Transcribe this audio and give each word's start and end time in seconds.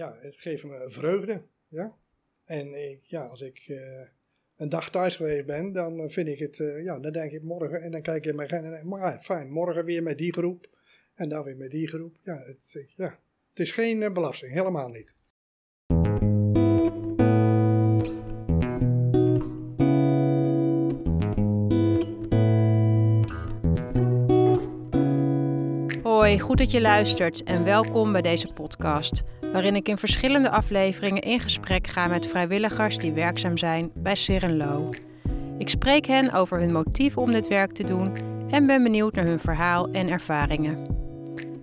ja, 0.00 0.16
het 0.20 0.36
geeft 0.36 0.64
me 0.64 0.84
vreugde. 0.88 1.42
Ja? 1.68 1.96
En 2.44 2.90
ik, 2.90 3.04
ja, 3.04 3.26
als 3.26 3.40
ik 3.40 3.64
eh, 3.66 4.00
een 4.56 4.68
dag 4.68 4.90
thuis 4.90 5.16
geweest 5.16 5.46
ben, 5.46 5.72
dan 5.72 6.10
vind 6.10 6.28
ik 6.28 6.38
het, 6.38 6.58
uh, 6.58 6.84
ja, 6.84 6.98
dan 6.98 7.12
denk 7.12 7.32
ik 7.32 7.42
morgen 7.42 7.82
en 7.82 7.90
dan 7.90 8.02
kijk 8.02 8.24
ik 8.24 8.30
in 8.30 8.36
mijn 8.36 8.52
agenda 8.52 8.84
maar 8.84 9.00
ja, 9.00 9.20
fijn, 9.20 9.50
morgen 9.50 9.84
weer 9.84 10.02
met 10.02 10.18
die 10.18 10.32
groep 10.32 10.68
en 11.14 11.28
dan 11.28 11.44
weer 11.44 11.56
met 11.56 11.70
die 11.70 11.88
groep. 11.88 12.16
Ja, 12.22 12.42
het, 12.44 12.86
ja. 12.94 13.18
het 13.48 13.58
is 13.58 13.72
geen 13.72 14.12
belasting, 14.12 14.52
helemaal 14.52 14.88
niet. 14.88 15.14
Hoi, 26.02 26.40
goed 26.40 26.58
dat 26.58 26.70
je 26.70 26.80
luistert 26.80 27.42
en 27.42 27.64
welkom 27.64 28.12
bij 28.12 28.22
deze 28.22 28.52
podcast, 28.52 29.22
waarin 29.52 29.76
ik 29.76 29.88
in 29.88 29.98
verschillende 29.98 30.50
afleveringen 30.50 31.22
in 31.22 31.40
gesprek 31.40 31.86
ga 31.86 32.06
met 32.06 32.26
vrijwilligers 32.26 32.98
die 32.98 33.12
werkzaam 33.12 33.58
zijn 33.58 33.90
bij 34.00 34.14
Sirenlo. 34.14 34.88
Ik 35.58 35.68
spreek 35.68 36.06
hen 36.06 36.32
over 36.32 36.58
hun 36.58 36.72
motieven 36.72 37.22
om 37.22 37.32
dit 37.32 37.48
werk 37.48 37.72
te 37.72 37.84
doen 37.84 38.12
en 38.50 38.66
ben 38.66 38.82
benieuwd 38.82 39.14
naar 39.14 39.26
hun 39.26 39.38
verhaal 39.38 39.88
en 39.90 40.08
ervaringen. 40.08 40.86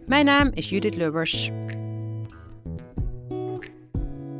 Mijn 0.05 0.25
naam 0.25 0.51
is 0.53 0.69
Judith 0.69 0.95
Lubbers. 0.95 1.51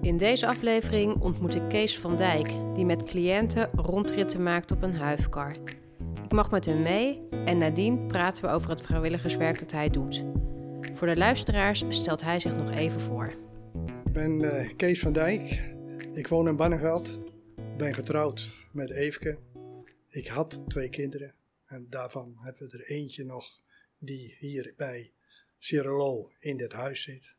In 0.02 0.18
deze 0.18 0.48
aflevering 0.48 1.16
ontmoet 1.21 1.55
ik 1.55 1.62
Kees 1.70 1.99
van 1.99 2.16
Dijk, 2.16 2.54
die 2.76 2.85
met 2.85 3.04
cliënten 3.04 3.70
rondritten 3.76 4.43
maakt 4.43 4.71
op 4.71 4.84
een 4.84 4.95
huifkar. 4.95 5.55
Ik 6.23 6.32
mag 6.32 6.52
met 6.52 6.66
hem 6.66 6.82
mee 6.82 7.20
en 7.45 7.57
nadien 7.57 8.07
praten 8.07 8.43
we 8.43 8.49
over 8.49 8.70
het 8.70 8.82
vrijwilligerswerk 8.82 9.59
dat 9.59 9.71
hij 9.71 9.90
doet. 9.90 10.23
Voor 10.97 11.07
de 11.07 11.17
luisteraars 11.17 11.83
stelt 11.89 12.21
hij 12.21 12.39
zich 12.39 12.55
nog 12.55 12.75
even 12.75 13.01
voor. 13.01 13.25
Ik 14.05 14.13
ben 14.13 14.41
uh, 14.41 14.75
Kees 14.75 14.99
van 14.99 15.13
Dijk. 15.13 15.61
Ik 16.13 16.27
woon 16.27 16.47
in 16.47 16.55
Banneveld. 16.55 17.20
Ben 17.77 17.93
getrouwd 17.93 18.51
met 18.71 18.91
Eefke. 18.91 19.39
Ik 20.09 20.27
had 20.27 20.63
twee 20.67 20.89
kinderen 20.89 21.34
en 21.65 21.87
daarvan 21.89 22.37
hebben 22.39 22.70
we 22.70 22.77
er 22.77 22.85
eentje 22.85 23.23
nog 23.23 23.62
die 23.99 24.35
hier 24.39 24.73
bij 24.77 25.12
Cirolo 25.57 26.31
in 26.39 26.57
dit 26.57 26.71
huis 26.71 27.01
zit. 27.01 27.35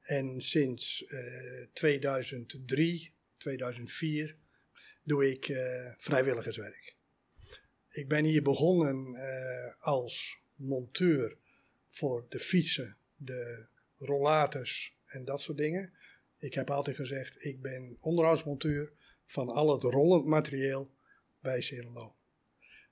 En 0.00 0.40
sinds 0.40 1.04
uh, 1.08 1.66
2003, 1.72 3.12
2004 3.36 4.36
doe 5.02 5.30
ik 5.30 5.48
uh, 5.48 5.58
vrijwilligerswerk. 5.96 6.94
Ik 7.90 8.08
ben 8.08 8.24
hier 8.24 8.42
begonnen 8.42 9.16
als 9.80 10.38
monteur 10.54 11.38
voor 11.90 12.26
de 12.28 12.38
fietsen, 12.38 12.96
de 13.16 13.66
rollators 13.98 14.96
en 15.06 15.24
dat 15.24 15.40
soort 15.40 15.58
dingen. 15.58 15.92
Ik 16.38 16.54
heb 16.54 16.70
altijd 16.70 16.96
gezegd, 16.96 17.44
ik 17.44 17.60
ben 17.60 17.96
onderhoudsmonteur 18.00 18.92
van 19.26 19.48
al 19.48 19.72
het 19.72 19.82
rollend 19.82 20.26
materieel 20.26 20.90
bij 21.40 21.60
Cirelo. 21.60 22.14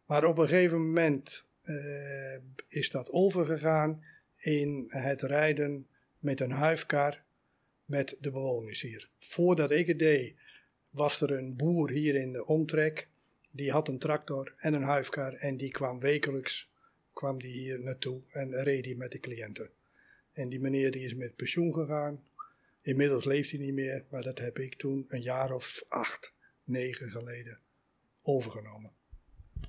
Maar 0.07 0.25
op 0.25 0.39
een 0.39 0.49
gegeven 0.49 0.87
moment 0.87 1.47
uh, 1.63 2.37
is 2.67 2.91
dat 2.91 3.11
overgegaan 3.11 4.05
in 4.37 4.87
het 4.89 5.23
rijden 5.23 5.87
met 6.19 6.41
een 6.41 6.51
huifkar 6.51 7.23
met 7.85 8.17
de 8.21 8.31
bewoners 8.31 8.81
hier. 8.81 9.09
Voordat 9.19 9.71
ik 9.71 9.87
het 9.87 9.99
deed, 9.99 10.35
was 10.91 11.21
er 11.21 11.31
een 11.31 11.57
boer 11.57 11.91
hier 11.91 12.15
in 12.15 12.33
de 12.33 12.47
omtrek. 12.47 13.09
Die 13.51 13.71
had 13.71 13.89
een 13.89 13.99
tractor 13.99 14.55
en 14.57 14.75
een 14.75 14.83
huifkar 14.83 15.33
en 15.35 15.57
die 15.57 15.71
kwam 15.71 16.01
wekelijks 16.01 16.68
kwam 17.19 17.39
die 17.39 17.53
hier 17.53 17.81
naartoe 17.81 18.21
en 18.33 18.63
reed 18.63 18.85
hij 18.85 18.95
met 18.95 19.11
de 19.11 19.19
cliënten. 19.19 19.71
En 20.33 20.49
die 20.49 20.61
meneer 20.61 20.91
die 20.91 21.05
is 21.05 21.15
met 21.15 21.37
pensioen 21.37 21.75
gegaan. 21.75 22.25
Inmiddels 22.81 23.25
leeft 23.25 23.51
hij 23.51 23.61
niet 23.61 23.75
meer, 23.75 24.05
maar 24.11 24.23
dat 24.23 24.39
heb 24.39 24.59
ik 24.59 24.75
toen 24.75 25.07
een 25.09 25.23
jaar 25.23 25.53
of 25.53 25.85
acht, 25.89 26.33
negen 26.65 27.11
geleden 27.11 27.59
overgenomen. 28.23 28.91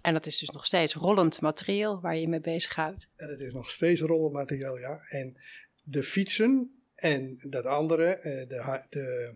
En 0.01 0.13
dat 0.13 0.25
is 0.25 0.37
dus 0.37 0.49
nog 0.49 0.65
steeds 0.65 0.93
rollend 0.93 1.41
materieel 1.41 2.01
waar 2.01 2.17
je 2.17 2.27
mee 2.27 2.41
bezighoudt. 2.41 3.09
En 3.15 3.29
het 3.29 3.39
is 3.39 3.53
nog 3.53 3.71
steeds 3.71 4.01
rollend 4.01 4.33
materieel, 4.33 4.77
ja. 4.77 5.05
En 5.09 5.37
de 5.83 6.03
fietsen 6.03 6.83
en 6.95 7.37
dat 7.49 7.65
andere, 7.65 8.05
eh, 8.05 8.47
de, 8.47 8.83
de, 8.89 9.35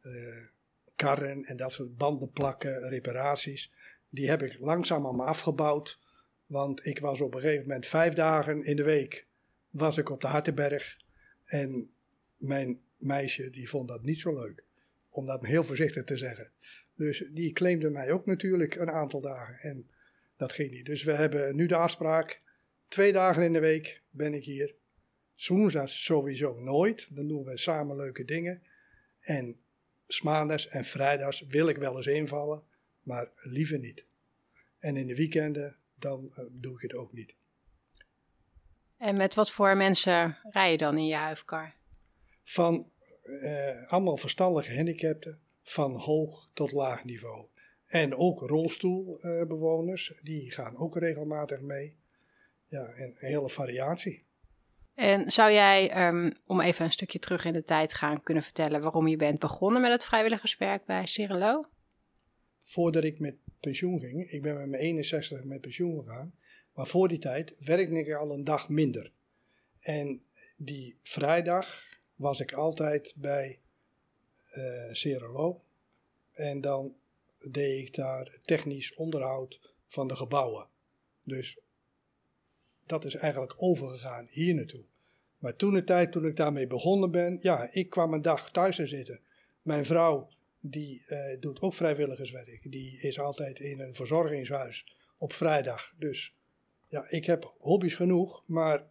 de 0.00 0.10
eh, 0.10 0.46
karren 0.96 1.44
en 1.44 1.56
dat 1.56 1.72
soort 1.72 1.96
bandenplakken, 1.96 2.88
reparaties, 2.88 3.72
die 4.08 4.28
heb 4.28 4.42
ik 4.42 4.60
langzaam 4.60 5.06
aan 5.06 5.16
me 5.16 5.24
afgebouwd. 5.24 5.98
Want 6.46 6.86
ik 6.86 6.98
was 6.98 7.20
op 7.20 7.34
een 7.34 7.40
gegeven 7.40 7.66
moment 7.66 7.86
vijf 7.86 8.14
dagen 8.14 8.64
in 8.64 8.76
de 8.76 8.84
week 8.84 9.26
was 9.70 9.98
ik 9.98 10.10
op 10.10 10.20
de 10.20 10.26
Hartenberg. 10.26 10.96
En 11.44 11.90
mijn 12.36 12.80
meisje 12.96 13.50
die 13.50 13.68
vond 13.68 13.88
dat 13.88 14.02
niet 14.02 14.18
zo 14.18 14.34
leuk. 14.34 14.64
Om 15.08 15.26
dat 15.26 15.46
heel 15.46 15.64
voorzichtig 15.64 16.04
te 16.04 16.16
zeggen. 16.16 16.50
Dus 16.94 17.30
die 17.32 17.52
claimde 17.52 17.90
mij 17.90 18.12
ook 18.12 18.26
natuurlijk 18.26 18.74
een 18.74 18.90
aantal 18.90 19.20
dagen. 19.20 19.58
En 19.58 19.90
dat 20.36 20.52
ging 20.52 20.70
niet. 20.70 20.86
Dus 20.86 21.02
we 21.02 21.12
hebben 21.12 21.56
nu 21.56 21.66
de 21.66 21.76
afspraak. 21.76 22.40
Twee 22.88 23.12
dagen 23.12 23.42
in 23.42 23.52
de 23.52 23.60
week 23.60 24.02
ben 24.10 24.34
ik 24.34 24.44
hier. 24.44 24.74
Woensdags 25.46 26.04
sowieso 26.04 26.60
nooit. 26.60 27.08
Dan 27.10 27.28
doen 27.28 27.44
we 27.44 27.56
samen 27.56 27.96
leuke 27.96 28.24
dingen. 28.24 28.62
En 29.20 29.56
maandags 30.22 30.68
en 30.68 30.84
vrijdags 30.84 31.46
wil 31.48 31.68
ik 31.68 31.76
wel 31.76 31.96
eens 31.96 32.06
invallen. 32.06 32.62
Maar 33.02 33.30
liever 33.34 33.78
niet. 33.78 34.04
En 34.78 34.96
in 34.96 35.06
de 35.06 35.16
weekenden 35.16 35.76
dan 35.98 36.24
uh, 36.30 36.44
doe 36.52 36.74
ik 36.74 36.80
het 36.80 36.94
ook 36.94 37.12
niet. 37.12 37.34
En 38.96 39.16
met 39.16 39.34
wat 39.34 39.50
voor 39.50 39.76
mensen 39.76 40.38
rij 40.42 40.70
je 40.70 40.76
dan 40.76 40.98
in 40.98 41.06
je 41.06 41.14
huifkar? 41.14 41.74
Van 42.44 42.90
uh, 43.22 43.90
allemaal 43.90 44.16
verstandige 44.16 44.70
gehandicapten 44.70 45.40
van 45.62 45.96
hoog 45.96 46.50
tot 46.54 46.72
laag 46.72 47.04
niveau. 47.04 47.46
En 47.86 48.16
ook 48.16 48.40
rolstoelbewoners, 48.40 50.20
die 50.22 50.52
gaan 50.52 50.76
ook 50.76 50.96
regelmatig 50.96 51.60
mee. 51.60 51.98
Ja, 52.66 52.86
en 52.86 53.06
een 53.06 53.28
hele 53.28 53.48
variatie. 53.48 54.26
En 54.94 55.30
zou 55.30 55.52
jij, 55.52 56.06
um, 56.06 56.32
om 56.46 56.60
even 56.60 56.84
een 56.84 56.92
stukje 56.92 57.18
terug 57.18 57.44
in 57.44 57.52
de 57.52 57.62
tijd 57.62 57.94
gaan, 57.94 58.22
kunnen 58.22 58.42
vertellen 58.42 58.82
waarom 58.82 59.08
je 59.08 59.16
bent 59.16 59.38
begonnen 59.38 59.80
met 59.80 59.90
het 59.90 60.04
vrijwilligerswerk 60.04 60.84
bij 60.84 61.06
Cirelo? 61.06 61.68
Voordat 62.68 63.04
ik 63.04 63.18
met 63.18 63.34
pensioen 63.60 64.00
ging, 64.00 64.30
ik 64.30 64.42
ben 64.42 64.56
met 64.56 64.68
mijn 64.68 64.82
61 64.82 65.44
met 65.44 65.60
pensioen 65.60 66.02
gegaan, 66.02 66.34
maar 66.74 66.86
voor 66.86 67.08
die 67.08 67.18
tijd 67.18 67.54
werkte 67.58 67.98
ik 67.98 68.14
al 68.14 68.32
een 68.32 68.44
dag 68.44 68.68
minder. 68.68 69.12
En 69.80 70.22
die 70.56 70.98
vrijdag 71.02 71.98
was 72.14 72.40
ik 72.40 72.52
altijd 72.52 73.12
bij 73.16 73.58
uh. 74.56 75.54
En 76.32 76.60
dan 76.60 76.94
deed 77.50 77.80
ik 77.80 77.94
daar 77.94 78.38
technisch 78.42 78.94
onderhoud 78.94 79.60
van 79.86 80.08
de 80.08 80.16
gebouwen. 80.16 80.68
Dus 81.22 81.58
dat 82.86 83.04
is 83.04 83.14
eigenlijk 83.14 83.54
overgegaan 83.56 84.26
hier 84.30 84.54
naartoe. 84.54 84.84
Maar 85.38 85.56
toen 85.56 85.74
de 85.74 85.84
tijd, 85.84 86.12
toen 86.12 86.26
ik 86.26 86.36
daarmee 86.36 86.66
begonnen 86.66 87.10
ben, 87.10 87.38
ja, 87.40 87.68
ik 87.72 87.90
kwam 87.90 88.12
een 88.12 88.22
dag 88.22 88.50
thuis 88.50 88.76
te 88.76 88.86
zitten. 88.86 89.20
Mijn 89.62 89.84
vrouw, 89.84 90.28
die 90.70 91.04
uh, 91.08 91.40
doet 91.40 91.60
ook 91.60 91.74
vrijwilligerswerk. 91.74 92.70
Die 92.70 93.00
is 93.00 93.18
altijd 93.18 93.60
in 93.60 93.80
een 93.80 93.94
verzorgingshuis 93.94 94.96
op 95.18 95.32
vrijdag. 95.32 95.94
Dus 95.98 96.34
ja, 96.88 97.10
ik 97.10 97.24
heb 97.24 97.54
hobby's 97.58 97.94
genoeg, 97.94 98.42
maar 98.46 98.86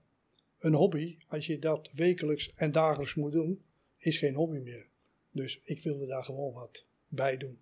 een 0.57 0.73
hobby, 0.73 1.17
als 1.27 1.45
je 1.45 1.59
dat 1.59 1.91
wekelijks 1.93 2.53
en 2.55 2.71
dagelijks 2.71 3.15
moet 3.15 3.31
doen, 3.31 3.63
is 3.97 4.17
geen 4.17 4.35
hobby 4.35 4.57
meer. 4.57 4.87
Dus 5.31 5.59
ik 5.63 5.83
wilde 5.83 6.07
daar 6.07 6.23
gewoon 6.23 6.53
wat 6.53 6.85
bij 7.07 7.37
doen. 7.37 7.59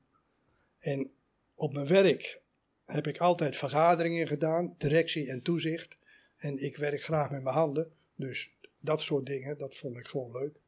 En 0.80 1.12
op 1.56 1.74
mijn 1.74 1.88
werk 1.88 2.42
heb 2.86 3.08
ik 3.08 3.18
altijd 3.18 3.56
vergaderingen 3.56 4.28
gedaan, 4.28 4.76
directie 4.78 5.30
en 5.30 5.42
toezicht. 5.42 5.98
En 6.38 6.64
ik 6.64 6.78
werk 6.78 7.04
graag 7.04 7.30
met 7.32 7.44
mijn 7.44 7.56
handen. 7.56 7.92
Dus 8.16 8.52
dat 8.80 9.02
soort 9.02 9.26
dingen, 9.26 9.58
dat 9.58 9.76
vond 9.76 9.98
ik 9.98 10.08
gewoon 10.08 10.32
leuk. 10.32 10.60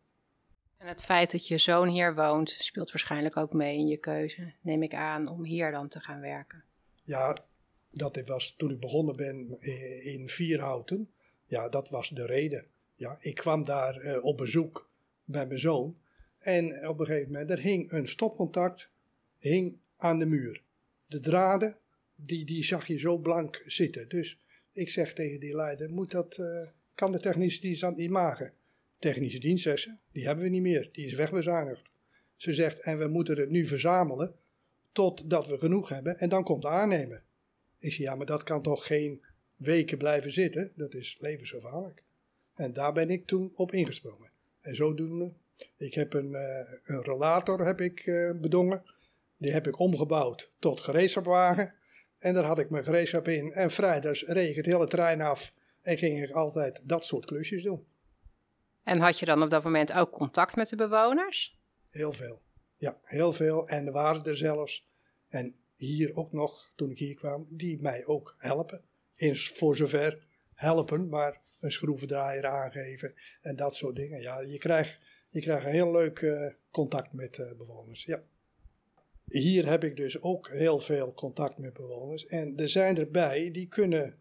En 0.86 0.92
het 0.92 1.04
feit 1.04 1.32
dat 1.32 1.48
je 1.48 1.58
zoon 1.58 1.88
hier 1.88 2.16
woont, 2.16 2.50
speelt 2.50 2.92
waarschijnlijk 2.92 3.38
ook 3.38 3.54
mee 3.54 3.78
in 3.78 3.88
je 3.88 3.98
keuze, 3.98 4.54
neem 4.62 4.84
ik 4.84 4.94
aan, 4.94 5.28
om 5.28 5.44
hier 5.44 5.72
dan 5.72 5.88
te 5.88 6.00
gaan 6.00 6.20
werken. 6.20 6.64
Ja, 7.04 7.46
dat 7.92 8.22
was 8.26 8.54
toen 8.58 8.72
ik 8.72 8.80
begonnen 8.80 9.16
ben 9.16 9.62
in 10.04 10.30
Vierhouten. 10.30 11.12
Ja, 11.46 11.70
dat 11.70 11.90
was 11.90 12.10
de 12.10 12.26
reden. 12.26 12.66
Ja, 12.96 13.18
ik 13.20 13.36
kwam 13.36 13.64
daar 13.64 14.06
uh, 14.06 14.24
op 14.24 14.38
bezoek 14.38 14.90
bij 15.24 15.48
mijn 15.48 15.60
zoon. 15.60 15.98
En 16.38 16.88
op 16.88 17.00
een 17.00 17.06
gegeven 17.06 17.32
moment, 17.32 17.50
er 17.50 17.60
hing 17.60 17.92
een 17.92 18.08
stopcontact 18.08 18.90
hing 19.40 19.78
aan 19.98 20.20
de 20.20 20.26
muur. 20.26 20.62
De 21.06 21.20
draden, 21.20 21.78
die, 22.16 22.46
die 22.46 22.64
zag 22.64 22.88
je 22.88 22.98
zo 22.98 23.18
blank 23.18 23.62
zitten. 23.66 24.10
Dus 24.10 24.40
ik 24.72 24.90
zeg 24.90 25.14
tegen 25.14 25.40
die 25.40 25.56
leider, 25.56 25.90
moet 25.90 26.12
dat, 26.12 26.38
uh, 26.38 26.68
kan 26.96 27.12
de 27.12 27.20
technische 27.20 27.62
dienst 27.62 27.82
dat 27.82 27.96
niet 27.96 28.10
maken? 28.10 28.54
Technische 29.06 29.40
dienst, 29.40 29.90
die 30.12 30.26
hebben 30.26 30.44
we 30.44 30.50
niet 30.50 30.62
meer, 30.62 30.90
die 30.92 31.06
is 31.06 31.14
wegbezuinigd. 31.14 31.90
Ze 32.36 32.54
zegt, 32.54 32.80
en 32.80 32.98
we 32.98 33.08
moeten 33.08 33.38
het 33.38 33.50
nu 33.50 33.66
verzamelen 33.66 34.36
totdat 34.92 35.48
we 35.48 35.58
genoeg 35.58 35.90
hebben 35.90 36.18
en 36.18 36.30
dan 36.30 36.44
komt 36.44 36.62
de 36.62 36.68
aannemer. 36.68 37.24
Ik 37.80 37.94
zeg, 37.94 38.06
ja, 38.06 38.16
maar 38.16 38.26
dat 38.26 38.44
kan 38.44 38.62
toch 38.62 38.86
geen 38.86 39.22
weken 39.56 39.98
blijven 39.98 40.32
zitten? 40.32 40.72
Dat 40.76 40.94
is 40.94 41.18
levensgevaarlijk. 41.20 42.04
En 42.56 42.74
daar 42.74 42.94
ben 42.94 43.10
ik 43.10 43.26
toen 43.26 43.52
op 43.56 43.74
ingesprongen. 43.74 44.30
En 44.62 44.76
zodoende 44.76 45.32
Ik 45.78 45.94
heb 45.94 46.14
een, 46.14 46.32
uh, 46.32 46.74
een 46.84 47.04
rollator 47.04 47.66
heb 47.66 47.82
ik, 47.82 48.06
uh, 48.06 48.32
bedongen. 48.32 48.84
Die 49.38 49.52
heb 49.52 49.68
ik 49.68 49.80
omgebouwd 49.80 50.52
tot 50.60 50.82
gereedschapwagen. 50.82 51.74
En 52.18 52.34
daar 52.34 52.44
had 52.44 52.60
ik 52.60 52.70
mijn 52.70 52.84
gereedschap 52.84 53.28
in. 53.28 53.52
En 53.52 53.72
vrijdags 53.72 54.24
reed 54.24 54.50
ik 54.50 54.56
het 54.56 54.66
hele 54.66 54.88
trein 54.88 55.22
af. 55.22 55.54
En 55.82 55.98
ging 55.98 56.24
ik 56.24 56.32
altijd 56.32 56.82
dat 56.84 57.06
soort 57.06 57.26
klusjes 57.26 57.64
doen. 57.64 57.86
En 58.86 59.00
had 59.00 59.20
je 59.20 59.26
dan 59.26 59.44
op 59.44 59.50
dat 59.50 59.64
moment 59.64 59.94
ook 59.94 60.12
contact 60.12 60.56
met 60.56 60.70
de 60.70 60.76
bewoners? 60.76 61.60
Heel 61.90 62.14
veel. 62.14 62.42
Ja, 62.78 62.98
heel 63.02 63.34
veel. 63.34 63.68
En 63.68 63.86
er 63.86 63.92
waren 63.92 64.24
er 64.24 64.38
zelfs. 64.38 64.88
En 65.28 65.56
hier 65.76 66.16
ook 66.16 66.32
nog, 66.32 66.72
toen 66.76 66.92
ik 66.92 66.98
hier 66.98 67.16
kwam, 67.16 67.48
die 67.50 67.82
mij 67.82 68.06
ook 68.06 68.36
helpen. 68.38 68.82
In, 69.16 69.36
voor 69.36 69.76
zover 69.76 70.28
helpen, 70.54 71.10
maar 71.10 71.42
een 71.60 71.72
schroevendraaier 71.72 72.46
aangeven 72.46 73.14
en 73.42 73.56
dat 73.56 73.76
soort 73.76 73.96
dingen. 73.96 74.22
Ja, 74.22 74.40
je 74.40 74.58
krijgt, 74.58 75.00
je 75.30 75.42
krijgt 75.42 75.66
een 75.66 75.72
heel 75.72 75.92
leuk 75.92 76.22
uh, 76.22 76.52
contact 76.72 77.14
met 77.14 77.38
uh, 77.38 77.58
bewoners. 77.58 78.04
Ja. 78.04 78.24
Hier 79.26 79.70
heb 79.70 79.84
ik 79.84 79.96
dus 79.96 80.22
ook 80.22 80.50
heel 80.50 80.80
veel 80.80 81.14
contact 81.14 81.58
met 81.58 81.74
bewoners. 81.74 82.26
En 82.26 82.58
er 82.58 82.70
zijn 82.70 82.98
erbij 82.98 83.52
die 83.52 83.68
kunnen 83.68 84.20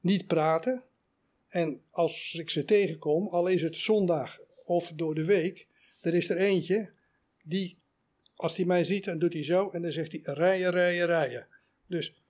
niet 0.00 0.26
praten. 0.26 0.82
En 1.48 1.82
als 1.90 2.34
ik 2.38 2.50
ze 2.50 2.64
tegenkom, 2.64 3.28
al 3.28 3.46
is 3.46 3.62
het 3.62 3.76
zondag 3.76 4.40
of 4.64 4.92
door 4.94 5.14
de 5.14 5.24
week, 5.24 5.66
er 6.00 6.14
is 6.14 6.30
er 6.30 6.36
eentje 6.36 6.90
die, 7.44 7.78
als 8.34 8.56
hij 8.56 8.66
mij 8.66 8.84
ziet, 8.84 9.04
dan 9.04 9.18
doet 9.18 9.32
hij 9.32 9.44
zo 9.44 9.70
en 9.70 9.82
dan 9.82 9.92
zegt 9.92 10.12
hij 10.12 10.20
rijden, 10.24 10.70
rijden, 10.70 11.06
rijden. 11.06 11.46
Dus 11.86 12.22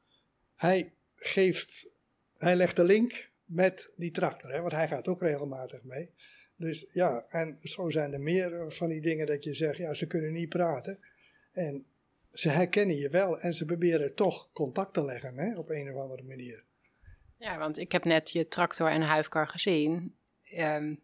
hij 0.54 0.92
geeft, 1.16 1.90
hij 2.36 2.56
legt 2.56 2.76
de 2.76 2.84
link 2.84 3.30
met 3.44 3.90
die 3.96 4.10
tractor, 4.10 4.50
hè, 4.50 4.60
want 4.60 4.72
hij 4.72 4.88
gaat 4.88 5.08
ook 5.08 5.20
regelmatig 5.20 5.82
mee. 5.82 6.10
Dus 6.56 6.86
ja, 6.92 7.26
en 7.28 7.58
zo 7.62 7.90
zijn 7.90 8.12
er 8.12 8.20
meer 8.20 8.72
van 8.72 8.88
die 8.88 9.00
dingen 9.00 9.26
dat 9.26 9.44
je 9.44 9.54
zegt, 9.54 9.76
ja, 9.76 9.94
ze 9.94 10.06
kunnen 10.06 10.32
niet 10.32 10.48
praten. 10.48 10.98
En 11.52 11.86
ze 12.32 12.48
herkennen 12.48 12.96
je 12.96 13.08
wel 13.08 13.40
en 13.40 13.54
ze 13.54 13.64
proberen 13.64 14.14
toch 14.14 14.52
contact 14.52 14.94
te 14.94 15.04
leggen 15.04 15.38
hè, 15.38 15.58
op 15.58 15.70
een 15.70 15.94
of 15.94 16.00
andere 16.00 16.22
manier. 16.22 16.64
Ja, 17.38 17.58
want 17.58 17.78
ik 17.78 17.92
heb 17.92 18.04
net 18.04 18.30
je 18.30 18.48
tractor 18.48 18.88
en 18.88 19.02
huifkar 19.02 19.48
gezien. 19.48 20.16
Ehm, 20.42 20.94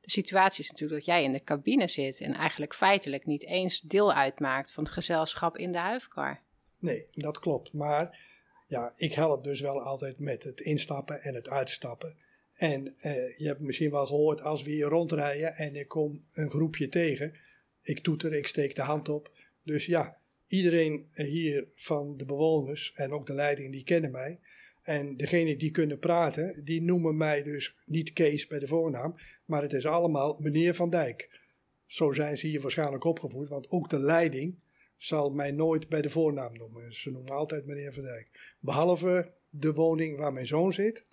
de 0.00 0.10
situatie 0.10 0.64
is 0.64 0.70
natuurlijk 0.70 0.98
dat 0.98 1.14
jij 1.14 1.24
in 1.24 1.32
de 1.32 1.42
cabine 1.42 1.88
zit 1.88 2.20
en 2.20 2.34
eigenlijk 2.34 2.74
feitelijk 2.74 3.26
niet 3.26 3.44
eens 3.44 3.80
deel 3.80 4.12
uitmaakt 4.12 4.70
van 4.70 4.84
het 4.84 4.92
gezelschap 4.92 5.56
in 5.56 5.72
de 5.72 5.78
huifkar. 5.78 6.42
Nee, 6.78 7.08
dat 7.10 7.38
klopt. 7.38 7.72
Maar 7.72 8.18
ja, 8.66 8.92
ik 8.96 9.12
help 9.12 9.44
dus 9.44 9.60
wel 9.60 9.82
altijd 9.82 10.18
met 10.18 10.44
het 10.44 10.60
instappen 10.60 11.20
en 11.20 11.34
het 11.34 11.48
uitstappen. 11.48 12.16
En 12.54 12.94
eh, 12.98 13.38
je 13.38 13.46
hebt 13.46 13.60
misschien 13.60 13.90
wel 13.90 14.06
gehoord, 14.06 14.42
als 14.42 14.62
we 14.62 14.70
hier 14.70 14.86
rondrijden 14.86 15.54
en 15.54 15.76
ik 15.76 15.88
kom 15.88 16.24
een 16.32 16.50
groepje 16.50 16.88
tegen, 16.88 17.34
ik 17.82 18.02
toeter, 18.02 18.34
ik 18.34 18.46
steek 18.46 18.74
de 18.74 18.82
hand 18.82 19.08
op. 19.08 19.32
Dus 19.62 19.86
ja, 19.86 20.18
iedereen 20.46 21.10
hier 21.12 21.68
van 21.74 22.16
de 22.16 22.24
bewoners 22.24 22.92
en 22.94 23.12
ook 23.12 23.26
de 23.26 23.34
leiding, 23.34 23.72
die 23.72 23.84
kennen 23.84 24.10
mij. 24.10 24.40
En 24.88 25.16
degene 25.16 25.56
die 25.56 25.70
kunnen 25.70 25.98
praten, 25.98 26.64
die 26.64 26.82
noemen 26.82 27.16
mij 27.16 27.42
dus 27.42 27.76
niet 27.84 28.12
Kees 28.12 28.46
bij 28.46 28.58
de 28.58 28.66
voornaam, 28.66 29.14
maar 29.44 29.62
het 29.62 29.72
is 29.72 29.86
allemaal 29.86 30.36
meneer 30.38 30.74
Van 30.74 30.90
Dijk. 30.90 31.40
Zo 31.86 32.12
zijn 32.12 32.38
ze 32.38 32.46
hier 32.46 32.60
waarschijnlijk 32.60 33.04
opgevoed, 33.04 33.48
want 33.48 33.70
ook 33.70 33.90
de 33.90 33.98
leiding 33.98 34.58
zal 34.96 35.30
mij 35.30 35.50
nooit 35.50 35.88
bij 35.88 36.02
de 36.02 36.10
voornaam 36.10 36.56
noemen. 36.56 36.94
Ze 36.94 37.10
noemen 37.10 37.32
altijd 37.32 37.66
meneer 37.66 37.92
Van 37.92 38.02
Dijk. 38.02 38.54
Behalve 38.60 39.32
de 39.50 39.72
woning 39.72 40.16
waar 40.16 40.32
mijn 40.32 40.46
zoon 40.46 40.72
zit, 40.72 41.04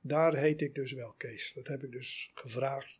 daar 0.00 0.36
heet 0.36 0.60
ik 0.60 0.74
dus 0.74 0.92
wel 0.92 1.14
Kees. 1.16 1.52
Dat 1.54 1.66
heb 1.66 1.82
ik 1.82 1.92
dus 1.92 2.30
gevraagd 2.34 2.98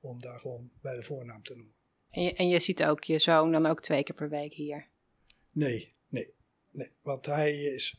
om 0.00 0.20
daar 0.20 0.38
gewoon 0.38 0.70
bij 0.80 0.96
de 0.96 1.02
voornaam 1.02 1.42
te 1.42 1.54
noemen. 1.54 1.74
En 2.10 2.22
je, 2.22 2.32
en 2.32 2.48
je 2.48 2.60
ziet 2.60 2.84
ook 2.84 3.04
je 3.04 3.18
zoon 3.18 3.52
dan 3.52 3.66
ook 3.66 3.80
twee 3.80 4.02
keer 4.02 4.14
per 4.14 4.28
week 4.28 4.52
hier? 4.52 4.86
Nee, 5.50 5.92
nee, 6.08 6.32
nee. 6.70 6.90
Want 7.02 7.26
hij 7.26 7.62
is. 7.62 7.96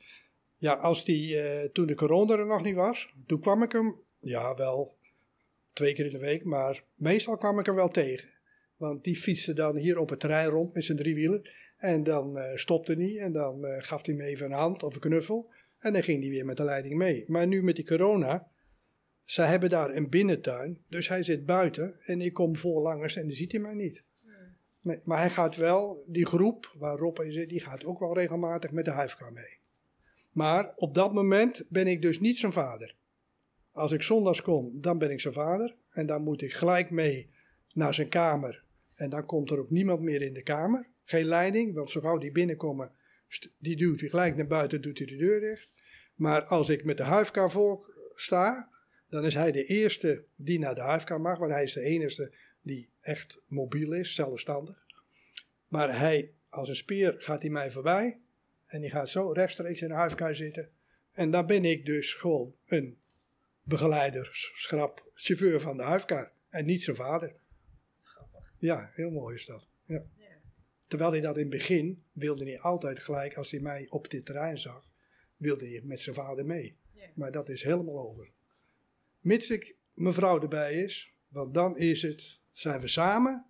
Ja, 0.65 0.73
als 0.73 1.06
die. 1.06 1.35
Uh, 1.35 1.63
toen 1.63 1.85
de 1.85 1.95
corona 1.95 2.38
er 2.38 2.45
nog 2.45 2.63
niet 2.63 2.75
was, 2.75 3.13
toen 3.27 3.39
kwam 3.39 3.63
ik 3.63 3.71
hem. 3.71 3.95
Ja, 4.19 4.56
wel 4.56 4.97
twee 5.73 5.94
keer 5.94 6.06
in 6.06 6.12
de 6.12 6.19
week, 6.19 6.44
maar 6.44 6.83
meestal 6.95 7.38
kwam 7.38 7.59
ik 7.59 7.65
hem 7.65 7.75
wel 7.75 7.89
tegen. 7.89 8.29
Want 8.75 9.03
die 9.03 9.15
fietste 9.15 9.53
dan 9.53 9.75
hier 9.75 10.00
op 10.00 10.09
het 10.09 10.19
terrein 10.19 10.50
rond 10.50 10.73
met 10.73 10.83
zijn 10.83 10.97
driewieler. 10.97 11.73
En 11.77 12.03
dan 12.03 12.38
uh, 12.38 12.56
stopte 12.56 12.94
hij 12.94 13.17
en 13.17 13.31
dan 13.31 13.65
uh, 13.65 13.75
gaf 13.77 14.06
hij 14.06 14.15
me 14.15 14.23
even 14.23 14.45
een 14.45 14.51
hand 14.51 14.83
of 14.83 14.94
een 14.94 15.01
knuffel. 15.01 15.51
En 15.79 15.94
dan 15.94 16.03
ging 16.03 16.21
hij 16.21 16.29
weer 16.29 16.45
met 16.45 16.57
de 16.57 16.63
leiding 16.63 16.95
mee. 16.95 17.23
Maar 17.27 17.47
nu 17.47 17.63
met 17.63 17.75
die 17.75 17.85
corona, 17.85 18.47
ze 19.23 19.41
hebben 19.41 19.69
daar 19.69 19.95
een 19.95 20.09
binnentuin. 20.09 20.83
Dus 20.89 21.07
hij 21.07 21.23
zit 21.23 21.45
buiten 21.45 21.95
en 22.06 22.21
ik 22.21 22.33
kom 22.33 22.56
voorlangers 22.56 23.15
en 23.15 23.21
dan 23.21 23.31
ziet 23.31 23.51
hij 23.51 23.62
mij 23.62 23.73
niet. 23.73 24.03
Nee, 24.81 25.00
maar 25.03 25.17
hij 25.17 25.29
gaat 25.29 25.56
wel, 25.56 26.06
die 26.07 26.25
groep 26.25 26.73
waar 26.77 26.97
Rob 26.97 27.19
in 27.19 27.31
zit, 27.31 27.50
die 27.50 27.62
gaat 27.62 27.85
ook 27.85 28.00
wel 28.00 28.17
regelmatig 28.17 28.71
met 28.71 28.85
de 28.85 28.91
huifkar 28.91 29.31
mee. 29.31 29.63
Maar 30.36 30.74
op 30.76 30.94
dat 30.94 31.14
moment 31.14 31.64
ben 31.70 31.88
ik 31.88 32.02
dus 32.02 32.20
niet 32.20 32.38
zijn 32.38 32.52
vader. 32.52 32.96
Als 33.72 33.92
ik 33.92 34.02
zondags 34.02 34.42
kom, 34.42 34.82
dan 34.82 34.98
ben 34.98 35.12
ik 35.12 35.20
zijn 35.20 35.34
vader. 35.34 35.76
En 35.90 36.06
dan 36.06 36.24
moet 36.24 36.42
ik 36.42 36.54
gelijk 36.54 36.90
mee 36.90 37.30
naar 37.74 37.94
zijn 37.94 38.10
kamer. 38.10 38.64
En 38.96 39.10
dan 39.10 39.26
komt 39.26 39.52
er 39.52 39.60
ook 39.60 39.70
niemand 39.70 40.02
meer 40.02 40.22
in 40.22 40.34
de 40.34 40.44
kamer. 40.44 40.88
Geen 41.04 41.26
leiding, 41.26 41.74
want 41.74 41.92
zo 41.92 42.02
gauw 42.02 42.18
die 42.18 42.32
binnenkomen, 42.32 42.92
die 43.58 43.76
duwt 43.76 44.00
hij 44.00 44.10
gelijk 44.10 44.36
naar 44.36 44.48
buiten, 44.48 44.82
doet 44.82 44.98
hij 44.98 45.08
de 45.08 45.16
deur 45.16 45.40
dicht. 45.40 45.70
Maar 46.16 46.44
als 46.44 46.70
ik 46.70 46.84
met 46.84 46.98
de 46.98 47.04
huifkar 47.04 47.52
voor 47.52 47.94
sta, 48.14 48.70
dan 49.10 49.26
is 49.26 49.34
hij 49.34 49.52
de 49.52 49.66
eerste 49.66 50.26
die 50.36 50.60
naar 50.60 50.76
de 50.76 50.82
huifkar 50.82 51.22
mag, 51.22 51.38
want 51.38 51.52
hij 51.52 51.64
is 51.64 51.74
de 51.74 51.82
enige 51.82 52.34
die 52.62 52.90
echt 53.02 53.42
mobiel 53.48 53.94
is, 53.94 54.16
zelfstandig. 54.16 54.86
Maar 55.68 56.00
hij, 56.00 56.34
als 56.50 56.70
een 56.70 56.76
spier, 56.76 57.16
gaat 57.18 57.42
hij 57.42 57.52
mij 57.52 57.72
voorbij 57.72 58.20
en 58.65 58.81
die 58.81 58.89
gaat 58.89 59.09
zo 59.09 59.31
rechtstreeks 59.31 59.81
in 59.81 59.88
de 59.88 59.94
huifkar 59.94 60.35
zitten. 60.35 60.69
En 61.12 61.31
dan 61.31 61.45
ben 61.45 61.65
ik 61.65 61.85
dus 61.85 62.13
gewoon 62.13 62.56
een 62.65 62.97
begeleider, 63.63 64.29
schrap, 64.53 65.09
chauffeur 65.13 65.59
van 65.59 65.77
de 65.77 65.83
huifkar 65.83 66.31
en 66.50 66.65
niet 66.65 66.83
zijn 66.83 66.95
vader. 66.95 67.35
Grappig. 67.97 68.53
Ja, 68.57 68.91
heel 68.94 69.09
mooi 69.09 69.35
is 69.35 69.45
dat. 69.45 69.67
Ja. 69.85 70.03
Terwijl 70.88 71.12
hij 71.12 71.21
dat 71.21 71.35
in 71.35 71.41
het 71.41 71.50
begin 71.50 72.03
wilde 72.12 72.44
hij 72.44 72.59
altijd 72.59 73.00
gelijk, 73.00 73.38
als 73.38 73.51
hij 73.51 73.59
mij 73.59 73.85
op 73.89 74.09
dit 74.09 74.25
terrein 74.25 74.57
zag, 74.57 74.89
wilde 75.38 75.69
hij 75.69 75.81
met 75.83 76.01
zijn 76.01 76.15
vader 76.15 76.45
mee. 76.45 76.77
Maar 77.13 77.31
dat 77.31 77.50
is 77.50 77.63
helemaal 77.63 78.09
over. 78.09 78.29
Mits 79.19 79.50
ik 79.50 79.75
mevrouw 79.94 80.41
erbij 80.41 80.73
is, 80.73 81.13
want 81.27 81.53
dan 81.53 81.77
is 81.77 82.01
het, 82.01 82.41
zijn 82.51 82.79
we 82.79 82.88
samen 82.88 83.45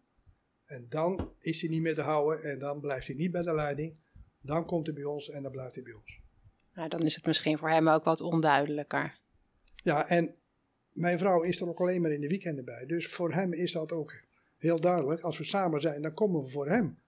en 0.66 0.86
dan 0.90 1.34
is 1.40 1.62
hij 1.62 1.70
niet 1.70 1.82
meer 1.82 1.96
te 1.96 2.02
houden 2.02 2.44
en 2.44 2.60
dan 2.60 2.80
blijft 2.80 3.08
hij 3.08 3.16
niet 3.16 3.32
bij 3.32 3.42
de 3.42 3.54
leiding. 3.54 4.00
Dan 4.46 4.66
komt 4.66 4.86
hij 4.86 4.96
bij 4.96 5.04
ons 5.04 5.30
en 5.30 5.44
dan 5.44 5.52
blijft 5.52 5.76
hij 5.76 5.84
bij 5.84 5.94
ons. 5.94 6.20
Nou, 6.74 6.90
dan 6.90 7.02
is 7.02 7.16
het 7.16 7.26
misschien 7.26 7.58
voor 7.58 7.70
hem 7.70 7.88
ook 7.88 8.04
wat 8.04 8.22
onduidelijker. 8.22 9.18
Ja, 9.76 10.08
en 10.08 10.36
mijn 10.90 11.20
vrouw 11.20 11.42
is 11.42 11.62
er 11.62 11.68
ook 11.68 11.80
alleen 11.80 12.02
maar 12.02 12.12
in 12.12 12.22
de 12.22 12.28
weekenden 12.28 12.66
bij. 12.66 12.86
Dus 12.86 13.08
voor 13.08 13.34
hem 13.34 13.54
is 13.54 13.72
dat 13.72 13.92
ook 13.92 14.14
heel 14.58 14.80
duidelijk. 14.80 15.22
Als 15.22 15.38
we 15.38 15.44
samen 15.44 15.82
zijn, 15.82 16.02
dan 16.02 16.14
komen 16.14 16.42
we 16.42 16.50
voor 16.50 16.68
hem. 16.68 17.00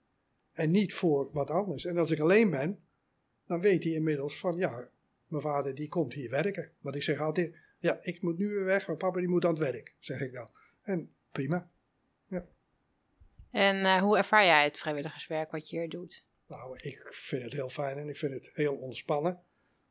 En 0.54 0.72
niet 0.72 0.94
voor 0.94 1.30
wat 1.32 1.50
anders. 1.50 1.86
En 1.86 1.98
als 1.98 2.12
ik 2.12 2.20
alleen 2.20 2.50
ben, 2.50 2.80
dan 3.46 3.60
weet 3.60 3.84
hij 3.84 3.94
inmiddels 3.94 4.40
van 4.40 4.58
ja, 4.58 4.90
mijn 5.28 5.42
vader 5.42 5.76
die 5.76 5.88
komt 5.90 6.14
hier 6.14 6.30
werken. 6.30 6.72
Want 6.80 6.96
ik 6.96 7.04
zeg 7.04 7.20
altijd, 7.20 7.56
ja, 7.80 8.00
ik 8.02 8.22
moet 8.22 8.38
nu 8.38 8.50
weer 8.50 8.64
weg, 8.64 8.88
maar 8.88 8.98
papa 8.98 9.20
die 9.20 9.28
moet 9.28 9.46
aan 9.46 9.60
het 9.60 9.72
werk, 9.72 9.96
zeg 10.00 10.22
ik 10.22 10.34
dan. 10.34 10.50
En 10.82 11.14
prima. 11.32 11.70
Ja. 12.28 12.46
En 13.52 13.76
uh, 13.76 14.02
hoe 14.02 14.18
ervaar 14.18 14.46
jij 14.46 14.64
het 14.64 14.78
vrijwilligerswerk 14.78 15.52
wat 15.52 15.70
je 15.70 15.78
hier 15.78 15.90
doet? 15.90 16.26
Nou, 16.48 16.78
ik 16.80 17.08
vind 17.12 17.44
het 17.44 17.54
heel 17.54 17.70
fijn 17.70 17.98
en 17.98 18.10
ik 18.10 18.18
vind 18.18 18.34
het 18.34 18.50
heel 18.54 18.76
ontspannen. 18.76 19.42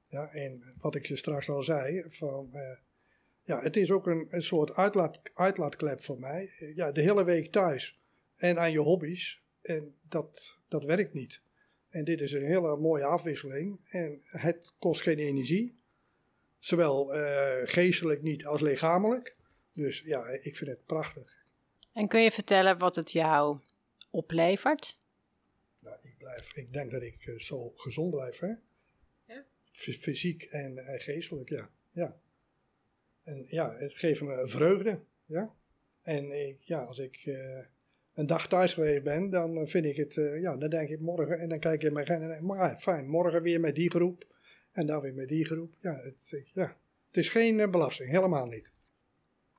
Ja, 0.07 0.33
en 0.33 0.75
wat 0.81 0.95
ik 0.95 1.07
je 1.07 1.17
straks 1.17 1.49
al 1.49 1.63
zei, 1.63 2.05
van, 2.09 2.51
uh, 2.55 2.61
ja, 3.43 3.61
het 3.61 3.77
is 3.77 3.91
ook 3.91 4.07
een, 4.07 4.27
een 4.31 4.43
soort 4.43 4.75
uitlaat, 4.75 5.21
uitlaatklep 5.35 6.03
voor 6.03 6.19
mij. 6.19 6.51
Ja, 6.75 6.93
de 6.93 7.01
hele 7.01 7.25
week 7.25 7.53
thuis 7.53 8.01
en 8.37 8.59
aan 8.59 8.73
je 8.73 8.79
hobby's. 8.79 9.43
En 9.63 9.95
dat, 10.09 10.59
dat 10.69 10.85
werkt 10.85 11.13
niet. 11.13 11.41
En 11.89 12.05
dit 12.05 12.21
is 12.21 12.33
een 12.33 12.47
hele 12.47 12.77
mooie 12.77 13.05
afwisseling. 13.05 13.79
En 13.91 14.21
het 14.23 14.75
kost 14.79 15.03
geen 15.03 15.19
energie. 15.19 15.79
Zowel 16.59 17.17
uh, 17.17 17.53
geestelijk 17.65 18.23
niet 18.23 18.47
als 18.47 18.61
lichamelijk. 18.61 19.37
Dus 19.73 20.01
ja, 20.01 20.27
ik 20.27 20.57
vind 20.57 20.71
het 20.71 20.87
prachtig. 20.87 21.45
En 21.93 22.09
kun 22.09 22.21
je 22.21 22.31
vertellen 22.31 22.79
wat 22.79 22.97
het 22.97 23.13
jou 23.13 23.59
oplevert? 24.11 24.99
Nou, 25.87 25.99
ik, 26.03 26.19
blijf, 26.19 26.57
ik 26.57 26.73
denk 26.73 26.91
dat 26.91 27.03
ik 27.03 27.27
uh, 27.27 27.39
zo 27.39 27.73
gezond 27.77 28.11
blijf. 28.11 28.39
Hè? 28.39 28.53
Ja? 29.27 29.45
Fysiek 29.73 30.43
en, 30.43 30.79
en, 30.79 31.01
geestelijk, 31.01 31.49
ja. 31.49 31.71
ja. 31.93 32.21
En 33.23 33.47
ja, 33.49 33.77
het 33.77 33.93
geeft 33.93 34.21
me 34.21 34.49
vreugde. 34.49 35.01
Ja. 35.25 35.55
En 36.03 36.49
ik, 36.49 36.61
ja, 36.61 36.83
als 36.83 36.99
ik 36.99 37.27
uh, 37.27 37.59
een 38.15 38.27
dag 38.27 38.49
thuis 38.49 38.75
geweest 38.75 39.03
ben, 39.03 39.31
dan 39.31 39.69
vind 39.69 39.85
ik 39.85 39.97
het, 39.97 40.17
uh, 40.17 40.41
ja, 40.41 40.57
dan 40.57 40.71
denk 40.71 40.89
ik 40.89 41.01
morgen 41.01 41.39
en 41.39 41.49
dan 41.49 41.59
kijk 41.59 41.83
ik 41.83 41.89
in 41.89 41.93
mijn 41.93 42.47
maar 42.47 42.59
ja, 42.59 42.79
fijn, 42.79 43.09
morgen 43.09 43.43
weer 43.43 43.61
met 43.61 43.75
die 43.75 43.91
groep 43.91 44.27
en 44.73 44.87
dan 44.87 45.01
weer 45.01 45.15
met 45.15 45.29
die 45.29 45.45
groep. 45.45 45.75
Ja, 45.81 46.01
het, 46.03 46.45
ja. 46.53 46.77
het 47.07 47.17
is 47.17 47.29
geen 47.29 47.71
belasting, 47.71 48.11
helemaal 48.11 48.47
niet. 48.47 48.71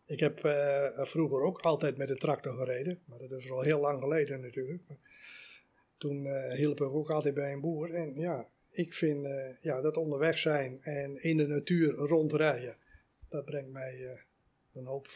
Ik 0.05 0.19
heb 0.19 0.45
uh, 0.45 1.03
vroeger 1.03 1.41
ook 1.41 1.61
altijd 1.61 1.97
met 1.97 2.09
een 2.09 2.17
tractor 2.17 2.53
gereden, 2.53 2.99
maar 3.05 3.19
dat 3.19 3.31
is 3.31 3.51
al 3.51 3.61
heel 3.61 3.79
lang 3.79 4.01
geleden 4.01 4.41
natuurlijk. 4.41 4.83
Toen 5.97 6.25
uh, 6.25 6.51
hielp 6.53 6.81
ik 6.81 6.89
ook 6.89 7.09
altijd 7.09 7.33
bij 7.33 7.53
een 7.53 7.61
boer. 7.61 7.93
En 7.93 8.13
ja, 8.13 8.47
ik 8.69 8.93
vind 8.93 9.25
uh, 9.25 9.61
ja, 9.61 9.81
dat 9.81 9.97
onderweg 9.97 10.37
zijn 10.37 10.81
en 10.81 11.23
in 11.23 11.37
de 11.37 11.47
natuur 11.47 11.93
rondrijden, 11.93 12.77
dat 13.29 13.45
brengt 13.45 13.71
mij 13.71 14.25
een 14.73 14.85
hoop 14.85 15.07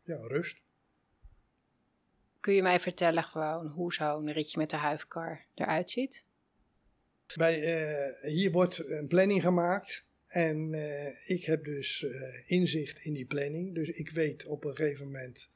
ja, 0.00 0.16
rust. 0.16 0.62
Kun 2.40 2.54
je 2.54 2.62
mij 2.62 2.80
vertellen 2.80 3.24
gewoon 3.24 3.66
hoe 3.66 3.92
zo'n 3.92 4.32
ritje 4.32 4.58
met 4.58 4.70
de 4.70 4.76
huifkar 4.76 5.44
eruit 5.54 5.90
ziet? 5.90 6.24
Bij, 7.36 8.14
hier 8.22 8.50
wordt 8.50 8.88
een 8.88 9.06
planning 9.06 9.42
gemaakt 9.42 10.04
en 10.30 10.72
uh, 10.72 11.30
ik 11.30 11.44
heb 11.44 11.64
dus 11.64 12.02
uh, 12.02 12.50
inzicht 12.50 13.04
in 13.04 13.12
die 13.12 13.26
planning. 13.26 13.74
Dus 13.74 13.88
ik 13.88 14.10
weet 14.10 14.46
op 14.46 14.64
een 14.64 14.76
gegeven 14.76 15.06
moment 15.06 15.50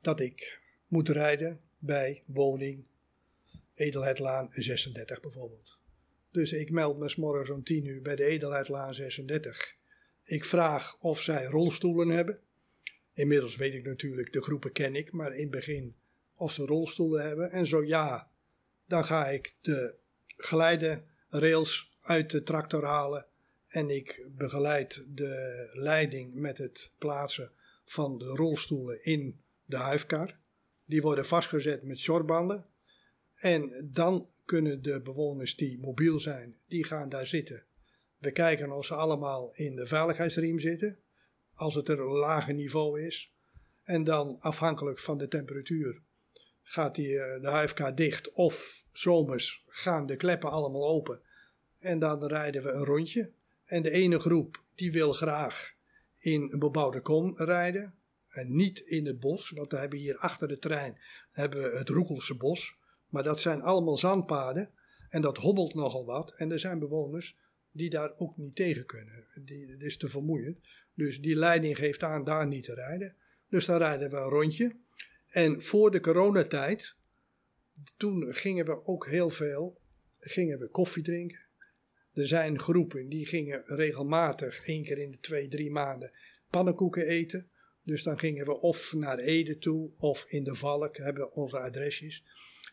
dat 0.00 0.20
ik 0.20 0.60
moet 0.86 1.08
rijden 1.08 1.60
bij 1.78 2.22
woning 2.26 2.84
Edelheidlaan 3.78 4.48
36 4.52 5.20
bijvoorbeeld. 5.20 5.78
Dus 6.30 6.52
ik 6.52 6.70
meld 6.70 6.98
me 6.98 7.08
s 7.08 7.16
morgens 7.16 7.50
om 7.50 7.64
10 7.64 7.86
uur 7.86 8.02
bij 8.02 8.16
de 8.16 8.24
Edelheidlaan 8.24 8.94
36. 8.94 9.76
Ik 10.24 10.44
vraag 10.44 10.96
of 11.00 11.20
zij 11.20 11.44
rolstoelen 11.44 12.08
hebben. 12.08 12.40
Inmiddels 13.12 13.56
weet 13.56 13.74
ik 13.74 13.84
natuurlijk, 13.84 14.32
de 14.32 14.42
groepen 14.42 14.72
ken 14.72 14.94
ik, 14.94 15.12
maar 15.12 15.34
in 15.34 15.42
het 15.42 15.50
begin 15.50 15.96
of 16.34 16.52
ze 16.52 16.64
rolstoelen 16.64 17.26
hebben. 17.26 17.50
En 17.50 17.66
zo 17.66 17.84
ja, 17.84 18.30
dan 18.86 19.04
ga 19.04 19.28
ik 19.28 19.54
de 19.60 19.94
rails 21.28 21.96
uit 22.00 22.30
de 22.30 22.42
tractor 22.42 22.84
halen 22.84 23.26
en 23.68 23.90
ik 23.90 24.26
begeleid 24.28 25.04
de 25.08 25.70
leiding 25.72 26.34
met 26.34 26.58
het 26.58 26.90
plaatsen 26.98 27.52
van 27.84 28.18
de 28.18 28.24
rolstoelen 28.24 29.04
in 29.04 29.40
de 29.64 29.76
huifkar. 29.76 30.38
Die 30.84 31.02
worden 31.02 31.26
vastgezet 31.26 31.82
met 31.82 31.98
shortbanden. 31.98 32.66
En 33.38 33.90
dan 33.92 34.28
kunnen 34.44 34.82
de 34.82 35.00
bewoners 35.00 35.56
die 35.56 35.78
mobiel 35.78 36.20
zijn, 36.20 36.56
die 36.66 36.84
gaan 36.84 37.08
daar 37.08 37.26
zitten. 37.26 37.64
We 38.18 38.32
kijken 38.32 38.72
of 38.72 38.84
ze 38.84 38.94
allemaal 38.94 39.54
in 39.54 39.76
de 39.76 39.86
veiligheidsriem 39.86 40.58
zitten. 40.60 40.98
Als 41.54 41.74
het 41.74 41.88
er 41.88 42.00
een 42.00 42.16
lager 42.16 42.54
niveau 42.54 43.02
is. 43.02 43.32
En 43.82 44.04
dan 44.04 44.36
afhankelijk 44.40 44.98
van 44.98 45.18
de 45.18 45.28
temperatuur 45.28 46.00
gaat 46.62 46.94
die, 46.94 47.18
eh, 47.18 47.40
de 47.42 47.48
huifkar 47.48 47.94
dicht. 47.94 48.32
Of 48.32 48.84
zomers 48.92 49.64
gaan 49.66 50.06
de 50.06 50.16
kleppen 50.16 50.50
allemaal 50.50 50.88
open. 50.88 51.20
En 51.78 51.98
dan 51.98 52.26
rijden 52.26 52.62
we 52.62 52.70
een 52.70 52.84
rondje. 52.84 53.30
En 53.64 53.82
de 53.82 53.90
ene 53.90 54.18
groep 54.18 54.62
die 54.74 54.92
wil 54.92 55.12
graag 55.12 55.74
in 56.18 56.48
een 56.52 56.58
bebouwde 56.58 57.00
kom 57.00 57.36
rijden. 57.36 57.94
En 58.28 58.56
niet 58.56 58.78
in 58.78 59.06
het 59.06 59.20
bos, 59.20 59.50
want 59.50 59.70
we 59.70 59.76
hebben 59.76 59.98
hier 59.98 60.16
achter 60.16 60.48
de 60.48 60.58
trein 60.58 60.98
hebben 61.30 61.62
we 61.62 61.78
het 61.78 61.88
Roekelse 61.88 62.34
bos. 62.34 62.77
Maar 63.08 63.22
dat 63.22 63.40
zijn 63.40 63.62
allemaal 63.62 63.96
zandpaden 63.96 64.70
en 65.08 65.22
dat 65.22 65.36
hobbelt 65.36 65.74
nogal 65.74 66.04
wat. 66.04 66.34
En 66.36 66.50
er 66.50 66.60
zijn 66.60 66.78
bewoners 66.78 67.36
die 67.72 67.90
daar 67.90 68.12
ook 68.16 68.36
niet 68.36 68.54
tegen 68.54 68.86
kunnen. 68.86 69.26
Die, 69.44 69.70
het 69.70 69.82
is 69.82 69.96
te 69.96 70.08
vermoeiend. 70.08 70.58
Dus 70.94 71.20
die 71.20 71.36
leiding 71.36 71.76
geeft 71.76 72.02
aan 72.02 72.24
daar 72.24 72.46
niet 72.46 72.64
te 72.64 72.74
rijden. 72.74 73.14
Dus 73.48 73.64
dan 73.64 73.78
rijden 73.78 74.10
we 74.10 74.16
een 74.16 74.28
rondje. 74.28 74.76
En 75.28 75.62
voor 75.62 75.90
de 75.90 76.00
coronatijd, 76.00 76.94
toen 77.96 78.34
gingen 78.34 78.64
we 78.64 78.86
ook 78.86 79.06
heel 79.06 79.30
veel 79.30 79.80
gingen 80.20 80.58
we 80.58 80.68
koffie 80.68 81.02
drinken. 81.02 81.46
Er 82.12 82.26
zijn 82.26 82.58
groepen 82.58 83.08
die 83.08 83.26
gingen 83.26 83.62
regelmatig, 83.64 84.66
één 84.66 84.84
keer 84.84 84.98
in 84.98 85.10
de 85.10 85.18
twee, 85.20 85.48
drie 85.48 85.70
maanden, 85.70 86.12
pannenkoeken 86.50 87.06
eten. 87.06 87.48
Dus 87.82 88.02
dan 88.02 88.18
gingen 88.18 88.46
we 88.46 88.60
of 88.60 88.92
naar 88.92 89.18
Ede 89.18 89.58
toe 89.58 89.90
of 89.96 90.24
in 90.28 90.44
de 90.44 90.54
Valk, 90.54 90.96
hebben 90.96 91.32
onze 91.32 91.58
adresjes. 91.58 92.24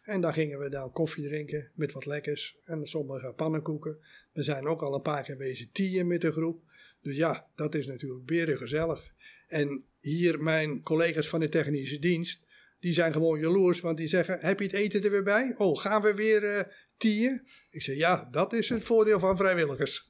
En 0.05 0.21
dan 0.21 0.33
gingen 0.33 0.59
we 0.59 0.69
dan 0.69 0.91
koffie 0.91 1.27
drinken 1.27 1.71
met 1.74 1.91
wat 1.91 2.05
lekkers 2.05 2.57
en 2.65 2.85
sommige 2.85 3.33
pannenkoeken. 3.35 3.97
We 4.31 4.43
zijn 4.43 4.67
ook 4.67 4.81
al 4.81 4.93
een 4.93 5.01
paar 5.01 5.24
keer 5.24 5.38
bezig 5.38 5.67
tien 5.71 6.07
met 6.07 6.21
de 6.21 6.31
groep. 6.31 6.62
Dus 7.01 7.15
ja, 7.15 7.47
dat 7.55 7.75
is 7.75 7.88
natuurlijk 7.88 8.25
beren 8.25 8.57
gezellig. 8.57 9.13
En 9.47 9.83
hier 10.00 10.43
mijn 10.43 10.81
collega's 10.81 11.27
van 11.27 11.39
de 11.39 11.50
technische 11.50 12.00
dienst, 12.00 12.43
die 12.79 12.93
zijn 12.93 13.13
gewoon 13.13 13.39
jaloers, 13.39 13.79
want 13.79 13.97
die 13.97 14.07
zeggen: 14.07 14.39
Heb 14.39 14.59
je 14.59 14.65
het 14.65 14.74
eten 14.74 15.03
er 15.03 15.12
weer 15.12 15.24
bij? 15.24 15.53
Oh, 15.57 15.77
gaan 15.79 16.01
we 16.01 16.13
weer 16.13 16.43
uh, 16.43 16.63
tien? 16.97 17.47
Ik 17.69 17.81
zeg: 17.81 17.95
Ja, 17.95 18.27
dat 18.31 18.53
is 18.53 18.69
het 18.69 18.83
voordeel 18.83 19.19
van 19.19 19.38
vrijwilligers. 19.38 20.07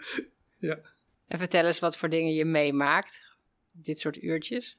ja. 0.58 0.80
En 1.28 1.38
vertel 1.38 1.66
eens 1.66 1.78
wat 1.78 1.96
voor 1.96 2.08
dingen 2.08 2.34
je 2.34 2.44
meemaakt, 2.44 3.20
dit 3.72 3.98
soort 3.98 4.22
uurtjes. 4.22 4.78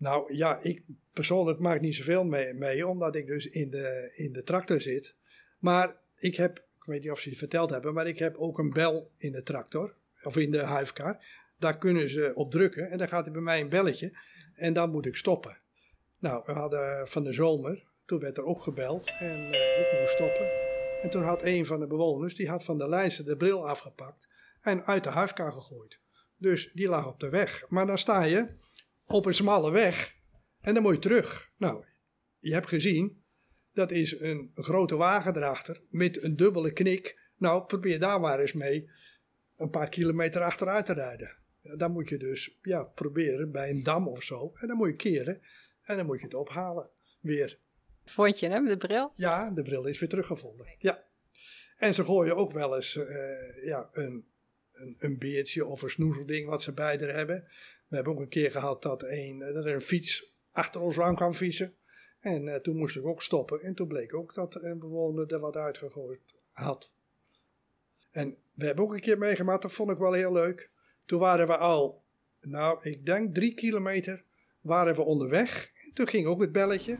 Nou 0.00 0.34
ja, 0.34 0.58
ik 0.62 0.82
persoonlijk 1.12 1.58
maak 1.58 1.80
niet 1.80 1.94
zoveel 1.94 2.24
mee, 2.24 2.54
mee 2.54 2.86
omdat 2.86 3.14
ik 3.14 3.26
dus 3.26 3.46
in 3.46 3.70
de, 3.70 4.12
in 4.14 4.32
de 4.32 4.42
tractor 4.42 4.80
zit. 4.80 5.14
Maar 5.58 5.96
ik 6.16 6.36
heb, 6.36 6.58
ik 6.58 6.84
weet 6.84 7.02
niet 7.02 7.10
of 7.10 7.20
ze 7.20 7.28
het 7.28 7.38
verteld 7.38 7.70
hebben, 7.70 7.94
maar 7.94 8.06
ik 8.06 8.18
heb 8.18 8.36
ook 8.36 8.58
een 8.58 8.72
bel 8.72 9.10
in 9.16 9.32
de 9.32 9.42
tractor, 9.42 9.94
of 10.22 10.36
in 10.36 10.50
de 10.50 10.62
huifkar. 10.62 11.24
Daar 11.58 11.78
kunnen 11.78 12.08
ze 12.08 12.32
op 12.34 12.50
drukken 12.50 12.90
en 12.90 12.98
dan 12.98 13.08
gaat 13.08 13.26
er 13.26 13.32
bij 13.32 13.40
mij 13.40 13.60
een 13.60 13.68
belletje 13.68 14.18
en 14.54 14.72
dan 14.72 14.90
moet 14.90 15.06
ik 15.06 15.16
stoppen. 15.16 15.58
Nou, 16.18 16.42
we 16.46 16.52
hadden 16.52 17.08
van 17.08 17.22
de 17.22 17.32
zomer, 17.32 17.86
toen 18.04 18.20
werd 18.20 18.36
er 18.36 18.44
opgebeld 18.44 19.10
en 19.18 19.38
uh, 19.38 19.80
ik 19.80 19.96
moest 20.00 20.12
stoppen. 20.12 20.46
En 21.02 21.10
toen 21.10 21.22
had 21.22 21.42
een 21.42 21.66
van 21.66 21.80
de 21.80 21.86
bewoners, 21.86 22.34
die 22.34 22.48
had 22.48 22.64
van 22.64 22.78
de 22.78 22.88
lijsten 22.88 23.24
de 23.24 23.36
bril 23.36 23.68
afgepakt 23.68 24.28
en 24.60 24.84
uit 24.84 25.04
de 25.04 25.10
huifkar 25.10 25.52
gegooid. 25.52 26.00
Dus 26.36 26.72
die 26.72 26.88
lag 26.88 27.12
op 27.12 27.20
de 27.20 27.28
weg. 27.28 27.64
Maar 27.68 27.86
dan 27.86 27.98
sta 27.98 28.22
je 28.22 28.48
op 29.10 29.26
een 29.26 29.34
smalle 29.34 29.70
weg 29.70 30.16
en 30.60 30.74
dan 30.74 30.82
moet 30.82 30.94
je 30.94 31.00
terug. 31.00 31.52
Nou, 31.56 31.84
je 32.38 32.52
hebt 32.52 32.68
gezien, 32.68 33.22
dat 33.72 33.90
is 33.90 34.20
een 34.20 34.50
grote 34.54 34.96
wagen 34.96 35.36
erachter 35.36 35.80
met 35.88 36.22
een 36.22 36.36
dubbele 36.36 36.72
knik. 36.72 37.18
Nou, 37.36 37.64
probeer 37.64 37.98
daar 37.98 38.20
maar 38.20 38.40
eens 38.40 38.52
mee 38.52 38.90
een 39.56 39.70
paar 39.70 39.88
kilometer 39.88 40.42
achteruit 40.42 40.86
te 40.86 40.92
rijden. 40.92 41.36
Dan 41.76 41.92
moet 41.92 42.08
je 42.08 42.16
dus 42.16 42.58
ja, 42.62 42.82
proberen 42.82 43.50
bij 43.52 43.70
een 43.70 43.82
dam 43.82 44.08
of 44.08 44.22
zo. 44.22 44.52
En 44.54 44.68
dan 44.68 44.76
moet 44.76 44.88
je 44.88 44.96
keren. 44.96 45.40
En 45.82 45.96
dan 45.96 46.06
moet 46.06 46.18
je 46.18 46.24
het 46.24 46.34
ophalen. 46.34 46.90
Weer. 47.20 47.58
Vond 48.04 48.38
je 48.38 48.48
hem, 48.48 48.64
de 48.64 48.76
bril? 48.76 49.12
Ja, 49.16 49.50
de 49.50 49.62
bril 49.62 49.84
is 49.84 49.98
weer 49.98 50.08
teruggevonden. 50.08 50.74
Ja. 50.78 51.04
En 51.76 51.94
ze 51.94 52.04
gooien 52.04 52.36
ook 52.36 52.52
wel 52.52 52.76
eens 52.76 52.96
uh, 52.96 53.64
ja, 53.64 53.88
een, 53.92 54.26
een, 54.72 54.96
een 54.98 55.18
beertje 55.18 55.66
of 55.66 55.82
een 55.82 55.90
snoezelding 55.90 56.48
wat 56.48 56.62
ze 56.62 56.72
bij 56.72 57.00
er 57.00 57.14
hebben. 57.14 57.48
We 57.90 57.96
hebben 57.96 58.12
ook 58.12 58.20
een 58.20 58.28
keer 58.28 58.50
gehad 58.50 58.82
dat, 58.82 59.02
een, 59.02 59.38
dat 59.38 59.64
er 59.64 59.74
een 59.74 59.80
fiets 59.80 60.32
achter 60.52 60.80
ons 60.80 61.00
aan 61.00 61.16
kwam 61.16 61.34
fietsen. 61.34 61.74
En 62.20 62.42
uh, 62.42 62.54
toen 62.54 62.76
moest 62.76 62.96
ik 62.96 63.06
ook 63.06 63.22
stoppen. 63.22 63.60
En 63.60 63.74
toen 63.74 63.88
bleek 63.88 64.14
ook 64.14 64.34
dat 64.34 64.62
een 64.62 64.78
bewoner 64.78 65.32
er 65.32 65.40
wat 65.40 65.56
uitgegooid 65.56 66.20
had. 66.52 66.92
En 68.10 68.36
we 68.54 68.66
hebben 68.66 68.84
ook 68.84 68.92
een 68.92 69.00
keer 69.00 69.18
meegemaakt, 69.18 69.62
dat 69.62 69.72
vond 69.72 69.90
ik 69.90 69.98
wel 69.98 70.12
heel 70.12 70.32
leuk. 70.32 70.70
Toen 71.04 71.20
waren 71.20 71.46
we 71.46 71.56
al, 71.56 72.02
nou, 72.40 72.78
ik 72.82 73.06
denk 73.06 73.34
drie 73.34 73.54
kilometer 73.54 74.24
waren 74.60 74.94
we 74.94 75.02
onderweg. 75.02 75.70
En 75.84 75.92
toen 75.92 76.08
ging 76.08 76.26
ook 76.26 76.40
het 76.40 76.52
belletje. 76.52 76.98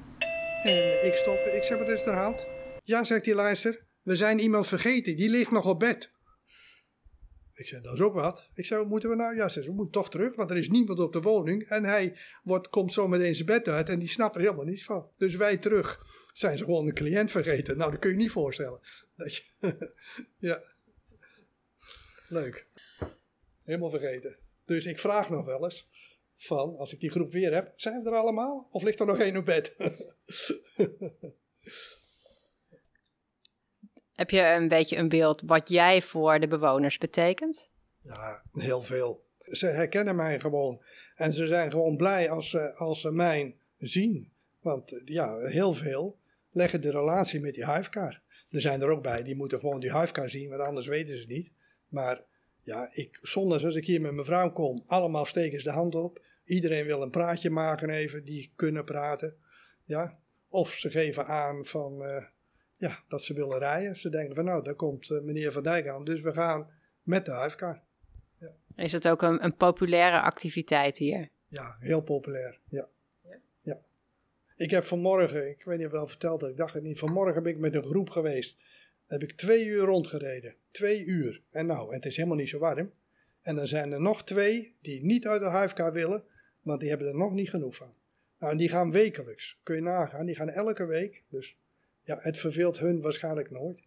En 0.63 1.07
ik 1.07 1.15
stopte. 1.15 1.51
Ik 1.51 1.63
zeg, 1.63 1.79
wat 1.79 1.89
is 1.89 2.03
er 2.03 2.09
aan 2.09 2.15
de 2.15 2.21
hand? 2.21 2.49
Ja, 2.85 3.05
zegt 3.05 3.25
die 3.25 3.35
luister. 3.35 3.85
We 4.03 4.17
zijn 4.17 4.39
iemand 4.39 4.67
vergeten. 4.67 5.17
Die 5.17 5.29
ligt 5.29 5.51
nog 5.51 5.67
op 5.67 5.79
bed. 5.79 6.13
Ik 7.55 7.67
zei, 7.67 7.83
dat 7.83 7.93
is 7.93 8.01
ook 8.01 8.15
wat. 8.15 8.49
Ik 8.55 8.65
zei, 8.65 8.85
moeten 8.85 9.11
we 9.11 9.17
nou? 9.17 9.37
Ja, 9.37 9.49
ze 9.49 9.61
we 9.61 9.73
moeten 9.73 9.93
toch 9.93 10.11
terug, 10.11 10.35
want 10.35 10.51
er 10.51 10.57
is 10.57 10.69
niemand 10.69 10.99
op 10.99 11.13
de 11.13 11.21
woning. 11.21 11.69
En 11.69 11.85
hij 11.85 12.17
wordt, 12.43 12.69
komt 12.69 12.93
zo 12.93 13.09
meteen 13.09 13.35
zijn 13.35 13.47
bed 13.47 13.69
uit 13.69 13.89
en 13.89 13.99
die 13.99 14.09
snapt 14.09 14.35
er 14.35 14.41
helemaal 14.41 14.65
niets 14.65 14.85
van. 14.85 15.09
Dus 15.17 15.35
wij 15.35 15.57
terug. 15.57 16.01
Zijn 16.33 16.59
ze 16.59 16.65
gewoon 16.65 16.87
een 16.87 16.95
cliënt 16.95 17.31
vergeten? 17.31 17.77
Nou, 17.77 17.91
dat 17.91 18.01
kun 18.01 18.11
je 18.11 18.17
niet 18.17 18.31
voorstellen. 18.31 18.81
Dat 19.17 19.43
ja. 20.39 20.63
Leuk. 22.29 22.67
Helemaal 23.65 23.91
vergeten. 23.91 24.37
Dus 24.65 24.87
ik 24.87 24.99
vraag 24.99 25.31
nog 25.31 25.45
wel 25.45 25.65
eens 25.65 25.89
van, 26.37 26.77
als 26.77 26.93
ik 26.93 27.01
die 27.01 27.11
groep 27.11 27.33
weer 27.33 27.55
heb, 27.55 27.73
zijn 27.77 28.03
we 28.03 28.11
er 28.11 28.17
allemaal? 28.17 28.69
Of 28.71 28.83
ligt 28.83 29.01
er 29.01 29.07
nog 29.07 29.19
één 29.19 29.37
op 29.37 29.45
bed? 29.45 29.77
heb 34.21 34.31
je 34.31 34.43
een 34.43 34.69
beetje 34.69 34.97
een 34.97 35.09
beeld 35.09 35.43
wat 35.47 35.69
jij 35.69 36.03
voor 36.03 36.41
de 36.41 36.49
bewoners 36.49 36.99
betekent? 36.99 37.69
Ja, 38.03 38.43
heel 38.53 38.83
veel. 38.83 39.25
Ze 39.39 39.67
herkennen 39.67 40.17
mij 40.17 40.41
gewoon. 40.41 40.83
En 41.15 41.33
ze 41.33 41.47
zijn 41.47 41.71
gewoon 41.71 41.97
blij 41.97 42.31
als 42.31 42.51
ze, 42.51 42.75
als 42.75 43.01
ze 43.01 43.11
mij 43.11 43.57
zien. 43.79 44.33
Want 44.61 45.03
ja, 45.05 45.39
heel 45.39 45.73
veel 45.73 46.19
leggen 46.51 46.81
de 46.81 46.91
relatie 46.91 47.41
met 47.41 47.55
die 47.55 47.65
huifkar. 47.65 48.21
Er 48.51 48.61
zijn 48.61 48.81
er 48.81 48.89
ook 48.89 49.03
bij, 49.03 49.23
die 49.23 49.37
moeten 49.37 49.59
gewoon 49.61 49.81
die 49.81 49.93
huifkar 49.93 50.31
zien, 50.31 50.49
want 50.49 50.61
anders 50.63 50.87
weten 50.87 51.15
ze 51.15 51.21
het 51.21 51.29
niet. 51.29 51.53
Maar 51.89 52.23
ja, 52.63 52.91
ik, 52.93 53.19
zondags 53.23 53.65
als 53.65 53.75
ik 53.75 53.87
hier 53.87 54.01
met 54.01 54.13
mijn 54.13 54.27
vrouw 54.27 54.53
kom, 54.53 54.85
allemaal 54.87 55.27
steken 55.27 55.61
ze 55.61 55.69
de 55.69 55.75
hand 55.75 55.95
op. 55.95 56.21
Iedereen 56.45 56.87
wil 56.87 57.03
een 57.03 57.11
praatje 57.11 57.51
maken 57.51 57.91
even, 57.91 58.25
die 58.25 58.53
kunnen 58.57 58.85
praten. 58.85 59.37
Ja? 59.85 60.19
Of 60.49 60.73
ze 60.73 60.91
geven 60.91 61.27
aan 61.27 61.65
van, 61.67 62.03
uh, 62.03 62.25
ja, 62.81 62.99
dat 63.09 63.23
ze 63.23 63.35
willen 63.35 63.59
rijden. 63.59 63.97
Ze 63.97 64.09
denken 64.09 64.35
van 64.35 64.45
nou, 64.45 64.63
daar 64.65 64.75
komt 64.75 65.11
uh, 65.11 65.21
meneer 65.21 65.53
Van 65.53 65.63
Dijk 65.63 65.89
aan, 65.89 66.05
dus 66.05 66.21
we 66.21 66.33
gaan 66.33 66.71
met 67.03 67.25
de 67.25 67.31
huifkar. 67.31 67.83
Ja. 68.39 68.51
Is 68.77 68.93
het 68.93 69.09
ook 69.09 69.23
een, 69.23 69.45
een 69.45 69.57
populaire 69.57 70.21
activiteit 70.21 70.99
hier? 70.99 71.29
Ja, 71.49 71.77
heel 71.81 72.01
populair. 72.01 72.59
Ja. 72.69 72.89
Ja? 73.23 73.37
ja. 73.61 73.81
Ik 74.57 74.71
heb 74.71 74.85
vanmorgen, 74.85 75.49
ik 75.49 75.65
weet 75.65 75.77
niet 75.77 75.87
of 75.87 75.93
ik 75.93 75.99
wel 75.99 76.09
verteld 76.09 76.41
heb, 76.41 76.51
ik 76.51 76.57
dacht 76.57 76.75
het 76.75 76.83
niet. 76.83 76.99
Vanmorgen 76.99 77.43
ben 77.43 77.53
ik 77.53 77.59
met 77.59 77.75
een 77.75 77.83
groep 77.83 78.11
geweest. 78.11 78.57
Heb 79.07 79.23
ik 79.23 79.33
twee 79.33 79.67
uur 79.67 79.85
rondgereden. 79.85 80.55
Twee 80.71 81.05
uur. 81.05 81.43
En 81.51 81.67
nou, 81.67 81.89
en 81.89 81.95
het 81.95 82.07
is 82.07 82.17
helemaal 82.17 82.39
niet 82.39 82.49
zo 82.49 82.59
warm. 82.59 82.93
En 83.43 83.57
dan 83.57 83.67
zijn 83.67 83.93
er 83.93 84.01
nog 84.01 84.25
twee 84.25 84.77
die 84.81 85.05
niet 85.05 85.27
uit 85.27 85.41
de 85.41 85.49
HFK 85.49 85.93
willen, 85.93 86.25
want 86.63 86.81
die 86.81 86.89
hebben 86.89 87.09
er 87.09 87.17
nog 87.17 87.33
niet 87.33 87.51
genoeg 87.51 87.77
van. 87.77 87.95
Nou, 88.39 88.53
en 88.53 88.59
die 88.59 88.69
gaan 88.69 88.91
wekelijks. 88.91 89.61
Kun 89.63 89.75
je 89.75 89.83
nagaan, 89.83 90.27
die 90.27 90.35
gaan 90.35 90.49
elke 90.49 90.85
week. 90.85 91.23
Dus 91.29 91.57
ja, 92.11 92.19
het 92.21 92.39
verveelt 92.39 92.79
hun 92.79 93.01
waarschijnlijk 93.01 93.51
nooit. 93.51 93.81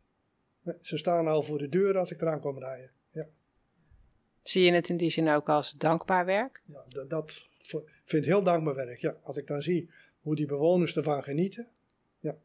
Ze 0.80 0.98
staan 0.98 1.28
al 1.28 1.44
voor 1.44 1.58
de 1.58 1.70
deur 1.70 1.98
als 1.98 2.12
ik 2.12 2.22
eraan 2.22 2.40
kom 2.40 2.60
rijden. 2.60 2.92
Ja. 3.10 3.28
Zie 4.44 4.64
je 4.64 4.72
het 4.72 4.90
in 4.90 4.98
die 4.98 5.10
zin 5.10 5.30
ook 5.30 5.50
als 5.50 5.72
dankbaar 5.72 6.26
werk? 6.26 6.62
Ja, 6.66 6.84
dat, 6.90 7.10
dat 7.10 7.48
v- 7.62 7.74
vind 8.06 8.24
ik 8.24 8.30
heel 8.30 8.44
dankbaar 8.44 8.76
werk. 8.76 9.00
Ja, 9.00 9.18
als 9.24 9.38
ik 9.38 9.48
dan 9.48 9.62
zie 9.62 9.90
hoe 10.22 10.36
die 10.36 10.46
bewoners 10.46 10.96
ervan 10.96 11.24
genieten. 11.24 11.68
Ja. 12.20 12.38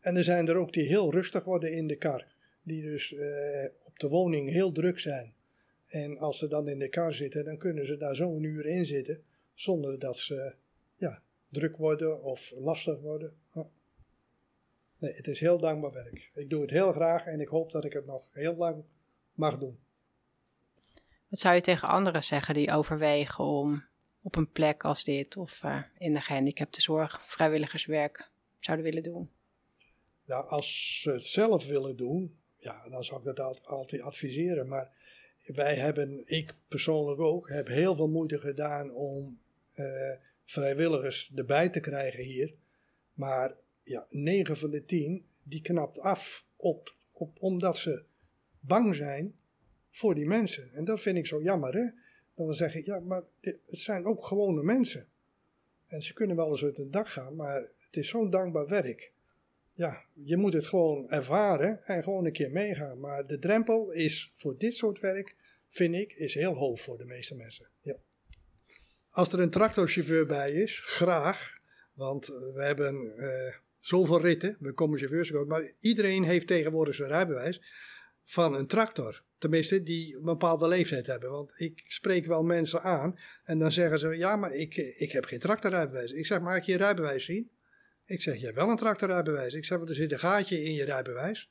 En 0.00 0.16
er 0.16 0.24
zijn 0.24 0.48
er 0.48 0.56
ook 0.56 0.72
die 0.72 0.86
heel 0.86 1.12
rustig 1.12 1.44
worden 1.44 1.72
in 1.72 1.86
de 1.86 1.96
kar. 1.96 2.26
Die 2.62 2.82
dus 2.82 3.14
eh, 3.14 3.68
op 3.82 3.98
de 3.98 4.08
woning 4.08 4.50
heel 4.50 4.72
druk 4.72 4.98
zijn. 4.98 5.34
En 5.86 6.18
als 6.18 6.38
ze 6.38 6.48
dan 6.48 6.68
in 6.68 6.78
de 6.78 6.88
kar 6.88 7.12
zitten, 7.12 7.44
dan 7.44 7.58
kunnen 7.58 7.86
ze 7.86 7.96
daar 7.96 8.16
zo 8.16 8.36
een 8.36 8.42
uur 8.42 8.66
in 8.66 8.84
zitten. 8.86 9.22
Zonder 9.54 9.98
dat 9.98 10.16
ze 10.16 10.52
ja, 10.96 11.22
druk 11.48 11.76
worden 11.76 12.22
of 12.22 12.52
lastig 12.54 13.00
worden. 13.00 13.32
Ja. 13.54 13.68
Nee, 15.00 15.12
het 15.12 15.26
is 15.26 15.40
heel 15.40 15.58
dankbaar 15.58 15.92
werk. 15.92 16.30
Ik 16.34 16.50
doe 16.50 16.60
het 16.60 16.70
heel 16.70 16.92
graag 16.92 17.24
en 17.24 17.40
ik 17.40 17.48
hoop 17.48 17.72
dat 17.72 17.84
ik 17.84 17.92
het 17.92 18.06
nog 18.06 18.28
heel 18.32 18.54
lang 18.54 18.84
mag 19.34 19.58
doen. 19.58 19.78
Wat 21.28 21.38
zou 21.38 21.54
je 21.54 21.60
tegen 21.60 21.88
anderen 21.88 22.22
zeggen 22.22 22.54
die 22.54 22.72
overwegen 22.72 23.44
om 23.44 23.84
op 24.22 24.36
een 24.36 24.52
plek 24.52 24.84
als 24.84 25.04
dit 25.04 25.36
of 25.36 25.62
eh, 25.62 25.82
in 25.98 26.14
de 26.14 26.20
gehandicaptenzorg 26.20 27.22
vrijwilligerswerk 27.26 28.30
zouden 28.58 28.86
willen 28.86 29.02
doen? 29.02 29.30
Nou, 30.24 30.48
als 30.48 31.00
ze 31.02 31.10
het 31.10 31.24
zelf 31.24 31.66
willen 31.66 31.96
doen, 31.96 32.38
ja, 32.56 32.88
dan 32.88 33.04
zou 33.04 33.18
ik 33.18 33.26
dat 33.26 33.40
al- 33.40 33.60
altijd 33.64 34.02
adviseren. 34.02 34.68
Maar 34.68 34.90
wij 35.46 35.74
hebben, 35.74 36.22
ik 36.26 36.54
persoonlijk 36.68 37.20
ook, 37.20 37.48
heb 37.48 37.66
heel 37.66 37.96
veel 37.96 38.08
moeite 38.08 38.38
gedaan 38.38 38.92
om 38.92 39.40
eh, 39.72 40.12
vrijwilligers 40.44 41.32
erbij 41.34 41.68
te 41.68 41.80
krijgen 41.80 42.24
hier. 42.24 42.54
Maar 43.14 43.54
ja, 43.90 44.06
9 44.10 44.56
van 44.56 44.70
de 44.70 44.84
10, 44.84 45.26
die 45.42 45.62
knapt 45.62 45.98
af 45.98 46.44
op, 46.56 46.94
op, 47.12 47.36
omdat 47.42 47.76
ze 47.76 48.04
bang 48.60 48.94
zijn 48.94 49.34
voor 49.90 50.14
die 50.14 50.26
mensen. 50.26 50.72
En 50.72 50.84
dat 50.84 51.00
vind 51.00 51.16
ik 51.16 51.26
zo 51.26 51.42
jammer, 51.42 51.74
hè. 51.74 51.86
Dan 52.34 52.54
zeg 52.54 52.74
ik, 52.74 52.84
ja, 52.84 53.00
maar 53.00 53.22
het 53.40 53.60
zijn 53.66 54.04
ook 54.04 54.24
gewone 54.24 54.62
mensen. 54.62 55.06
En 55.86 56.02
ze 56.02 56.12
kunnen 56.12 56.36
wel 56.36 56.50
eens 56.50 56.64
uit 56.64 56.76
het 56.76 56.92
dak 56.92 57.08
gaan, 57.08 57.36
maar 57.36 57.60
het 57.76 57.96
is 57.96 58.08
zo'n 58.08 58.30
dankbaar 58.30 58.66
werk 58.66 59.12
ja, 59.80 60.04
je 60.24 60.36
moet 60.36 60.52
het 60.52 60.66
gewoon 60.66 61.10
ervaren 61.10 61.84
en 61.84 62.02
gewoon 62.02 62.24
een 62.24 62.32
keer 62.32 62.50
meegaan. 62.50 63.00
Maar 63.00 63.26
de 63.26 63.38
drempel 63.38 63.90
is 63.90 64.32
voor 64.34 64.58
dit 64.58 64.74
soort 64.74 65.00
werk, 65.00 65.36
vind 65.68 65.94
ik, 65.94 66.12
is 66.12 66.34
heel 66.34 66.54
hoog 66.54 66.80
voor 66.80 66.98
de 66.98 67.04
meeste 67.04 67.34
mensen. 67.34 67.68
Ja. 67.80 67.96
Als 69.10 69.32
er 69.32 69.40
een 69.40 69.50
tractorchauffeur 69.50 70.26
bij 70.26 70.52
is, 70.52 70.80
graag. 70.80 71.58
Want 71.92 72.28
eh, 72.28 72.34
we 72.34 72.62
hebben 72.62 73.16
eh, 73.16 73.54
zoveel 73.80 74.20
ritten, 74.20 74.56
we 74.58 74.72
komen 74.72 74.98
chauffeurs 74.98 75.32
ook, 75.32 75.48
maar 75.48 75.72
iedereen 75.80 76.24
heeft 76.24 76.46
tegenwoordig 76.46 76.94
zijn 76.94 77.08
rijbewijs 77.08 77.62
van 78.24 78.54
een 78.54 78.66
tractor. 78.66 79.22
Tenminste, 79.38 79.82
die 79.82 80.16
een 80.16 80.24
bepaalde 80.24 80.68
leeftijd 80.68 81.06
hebben. 81.06 81.30
Want 81.30 81.60
ik 81.60 81.82
spreek 81.86 82.26
wel 82.26 82.42
mensen 82.42 82.82
aan 82.82 83.18
en 83.44 83.58
dan 83.58 83.72
zeggen 83.72 83.98
ze: 83.98 84.08
Ja, 84.08 84.36
maar 84.36 84.52
ik, 84.52 84.76
ik 84.76 85.12
heb 85.12 85.24
geen 85.24 85.38
tractorrijbewijs. 85.38 86.12
Ik 86.12 86.26
zeg: 86.26 86.40
Mag 86.40 86.56
ik 86.56 86.62
je 86.62 86.76
rijbewijs 86.76 87.24
zien? 87.24 87.50
Ik 88.10 88.22
zeg, 88.22 88.36
je 88.36 88.44
hebt 88.44 88.56
wel 88.56 88.70
een 88.70 88.76
tractorrijbewijs. 88.76 89.54
Ik 89.54 89.64
zeg, 89.64 89.80
er 89.80 89.94
zit 89.94 90.12
een 90.12 90.18
gaatje 90.18 90.62
in 90.62 90.72
je 90.72 90.84
rijbewijs. 90.84 91.50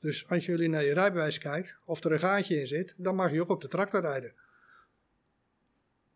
Dus 0.00 0.28
als 0.28 0.46
jullie 0.46 0.68
naar 0.68 0.84
je 0.84 0.92
rijbewijs 0.92 1.38
kijkt, 1.38 1.76
of 1.84 2.04
er 2.04 2.12
een 2.12 2.18
gaatje 2.18 2.60
in 2.60 2.66
zit, 2.66 2.94
dan 2.98 3.14
mag 3.14 3.32
je 3.32 3.40
ook 3.40 3.48
op 3.48 3.60
de 3.60 3.68
tractor 3.68 4.00
rijden. 4.00 4.34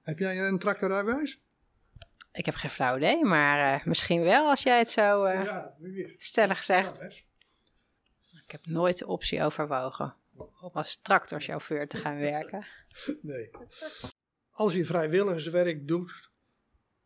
Heb 0.02 0.18
jij 0.18 0.46
een 0.46 0.58
tractorrijbewijs? 0.58 1.40
Ik 2.38 2.46
heb 2.46 2.54
geen 2.54 2.70
flauw 2.70 2.96
idee, 2.96 3.24
maar 3.24 3.74
eh, 3.74 3.86
misschien 3.86 4.22
wel 4.22 4.48
als 4.48 4.62
jij 4.62 4.78
het 4.78 4.90
zo 4.90 5.24
eh, 5.24 5.44
ja, 5.44 5.74
wie 5.78 5.92
weet. 5.92 6.22
stellig 6.22 6.62
zegt. 6.62 6.98
Ja. 6.98 7.06
Ik 8.42 8.50
heb 8.50 8.66
nooit 8.66 8.98
de 8.98 9.06
optie 9.06 9.42
overwogen 9.42 10.14
om 10.36 10.70
als 10.72 11.00
tractorchauffeur 11.02 11.88
te 11.88 11.96
gaan 11.96 12.18
werken. 12.18 12.66
Nee. 13.22 13.50
Als 14.50 14.74
je 14.74 14.86
vrijwilligerswerk 14.86 15.88
doet, 15.88 16.30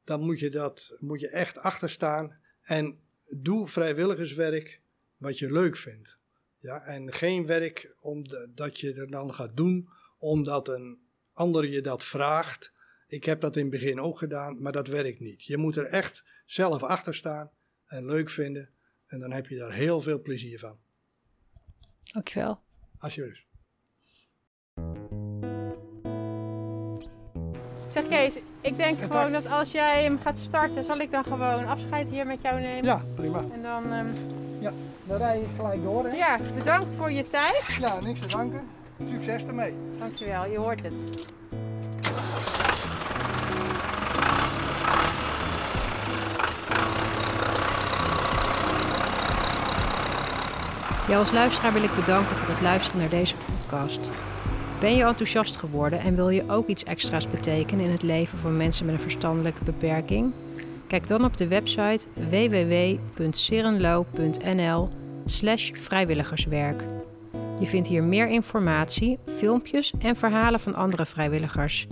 dan 0.04 0.20
moet 0.20 0.38
je, 0.38 0.50
dat, 0.50 0.96
moet 1.00 1.20
je 1.20 1.28
echt 1.28 1.58
achter 1.58 1.90
staan. 1.90 2.38
En 2.62 3.00
doe 3.28 3.68
vrijwilligerswerk 3.68 4.80
wat 5.16 5.38
je 5.38 5.52
leuk 5.52 5.76
vindt. 5.76 6.18
Ja, 6.58 6.84
en 6.84 7.12
geen 7.12 7.46
werk 7.46 7.94
omdat 8.00 8.80
je 8.80 8.94
er 8.94 9.10
dan 9.10 9.34
gaat 9.34 9.56
doen 9.56 9.88
omdat 10.18 10.68
een 10.68 11.02
ander 11.32 11.66
je 11.68 11.80
dat 11.80 12.04
vraagt. 12.04 12.72
Ik 13.12 13.24
heb 13.24 13.40
dat 13.40 13.56
in 13.56 13.62
het 13.62 13.70
begin 13.70 14.00
ook 14.00 14.18
gedaan, 14.18 14.62
maar 14.62 14.72
dat 14.72 14.86
werkt 14.86 15.20
niet. 15.20 15.44
Je 15.44 15.56
moet 15.56 15.76
er 15.76 15.84
echt 15.84 16.24
zelf 16.44 16.82
achter 16.82 17.14
staan 17.14 17.50
en 17.86 18.06
leuk 18.06 18.30
vinden. 18.30 18.68
En 19.06 19.18
dan 19.18 19.32
heb 19.32 19.46
je 19.46 19.56
daar 19.56 19.72
heel 19.72 20.00
veel 20.00 20.22
plezier 20.22 20.58
van. 20.58 20.78
Dankjewel. 22.02 22.60
Alsjeblieft. 22.98 23.46
Zeg 27.90 28.08
Kees, 28.08 28.38
ik 28.60 28.76
denk 28.76 28.98
gewoon 28.98 29.32
dat 29.32 29.46
als 29.46 29.72
jij 29.72 30.02
hem 30.02 30.18
gaat 30.18 30.38
starten, 30.38 30.84
zal 30.84 30.98
ik 30.98 31.10
dan 31.10 31.24
gewoon 31.24 31.66
afscheid 31.66 32.08
hier 32.08 32.26
met 32.26 32.42
jou 32.42 32.60
nemen. 32.60 32.84
Ja, 32.84 33.04
prima. 33.14 33.44
En 33.52 33.62
dan, 33.62 33.92
ehm, 33.92 34.06
Ja, 34.60 34.72
dan 35.06 35.16
rij 35.16 35.38
je 35.38 35.46
gelijk 35.56 35.82
door. 35.82 36.04
Hè? 36.04 36.16
ja, 36.16 36.38
bedankt 36.56 36.94
voor 36.94 37.10
je 37.10 37.26
tijd. 37.26 37.76
Ja, 37.80 38.00
niks 38.00 38.20
te 38.20 38.28
danken. 38.28 38.68
Succes 39.08 39.44
ermee. 39.44 39.74
Dankjewel, 39.98 40.50
je 40.50 40.58
hoort 40.58 40.82
het. 40.82 41.24
Jou 51.08 51.18
als 51.18 51.32
luisteraar 51.32 51.72
wil 51.72 51.82
ik 51.82 51.94
bedanken 51.94 52.36
voor 52.36 52.54
het 52.54 52.62
luisteren 52.62 53.00
naar 53.00 53.08
deze 53.08 53.34
podcast. 53.36 54.10
Ben 54.80 54.96
je 54.96 55.04
enthousiast 55.04 55.56
geworden 55.56 56.00
en 56.00 56.14
wil 56.14 56.28
je 56.28 56.44
ook 56.48 56.68
iets 56.68 56.84
extra's 56.84 57.30
betekenen 57.30 57.84
in 57.84 57.90
het 57.90 58.02
leven 58.02 58.38
van 58.38 58.56
mensen 58.56 58.86
met 58.86 58.94
een 58.94 59.00
verstandelijke 59.00 59.64
beperking? 59.64 60.32
Kijk 60.86 61.06
dan 61.06 61.24
op 61.24 61.36
de 61.36 61.48
website 61.48 62.06
www.serenlo.nl 62.14 64.88
slash 65.26 65.70
vrijwilligerswerk. 65.72 66.84
Je 67.58 67.66
vindt 67.66 67.88
hier 67.88 68.02
meer 68.02 68.26
informatie, 68.26 69.18
filmpjes 69.36 69.92
en 69.98 70.16
verhalen 70.16 70.60
van 70.60 70.74
andere 70.74 71.06
vrijwilligers. 71.06 71.86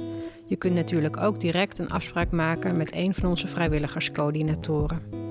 Je 0.47 0.57
kunt 0.57 0.75
natuurlijk 0.75 1.17
ook 1.17 1.41
direct 1.41 1.79
een 1.79 1.91
afspraak 1.91 2.31
maken 2.31 2.77
met 2.77 2.95
een 2.95 3.15
van 3.15 3.29
onze 3.29 3.49
vrijwilligerscoördinatoren. 3.49 5.30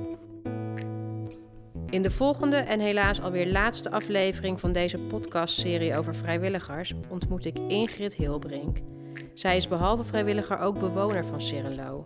In 1.90 2.02
de 2.02 2.12
volgende 2.12 2.56
en 2.56 2.80
helaas 2.80 3.22
alweer 3.22 3.48
laatste 3.48 3.92
aflevering 3.92 4.60
van 4.60 4.72
deze 4.72 4.98
podcastserie 4.98 5.98
over 5.98 6.16
vrijwilligers 6.16 6.94
ontmoet 7.10 7.46
ik 7.46 7.58
Ingrid 7.68 8.16
Hilbrink. 8.16 8.78
Zij 9.34 9.58
is 9.58 9.68
behalve 9.68 10.04
vrijwilliger 10.04 10.60
ook 10.60 10.80
bewoner 10.80 11.26
van 11.26 11.42
Serenlo. 11.42 12.04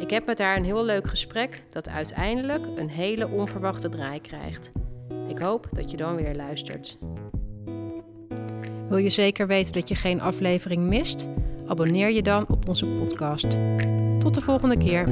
Ik 0.00 0.10
heb 0.10 0.26
met 0.26 0.38
haar 0.38 0.56
een 0.56 0.64
heel 0.64 0.84
leuk 0.84 1.08
gesprek 1.08 1.62
dat 1.70 1.88
uiteindelijk 1.88 2.66
een 2.76 2.90
hele 2.90 3.28
onverwachte 3.28 3.88
draai 3.88 4.20
krijgt. 4.20 4.72
Ik 5.28 5.38
hoop 5.38 5.66
dat 5.74 5.90
je 5.90 5.96
dan 5.96 6.16
weer 6.16 6.34
luistert. 6.34 6.98
Wil 8.88 8.98
je 8.98 9.08
zeker 9.08 9.46
weten 9.46 9.72
dat 9.72 9.88
je 9.88 9.94
geen 9.94 10.20
aflevering 10.20 10.82
mist? 10.82 11.28
Abonneer 11.66 12.10
je 12.10 12.22
dan 12.22 12.44
op 12.48 12.68
onze 12.68 12.86
podcast. 12.86 13.46
Tot 14.18 14.34
de 14.34 14.40
volgende 14.40 14.78
keer. 14.78 15.08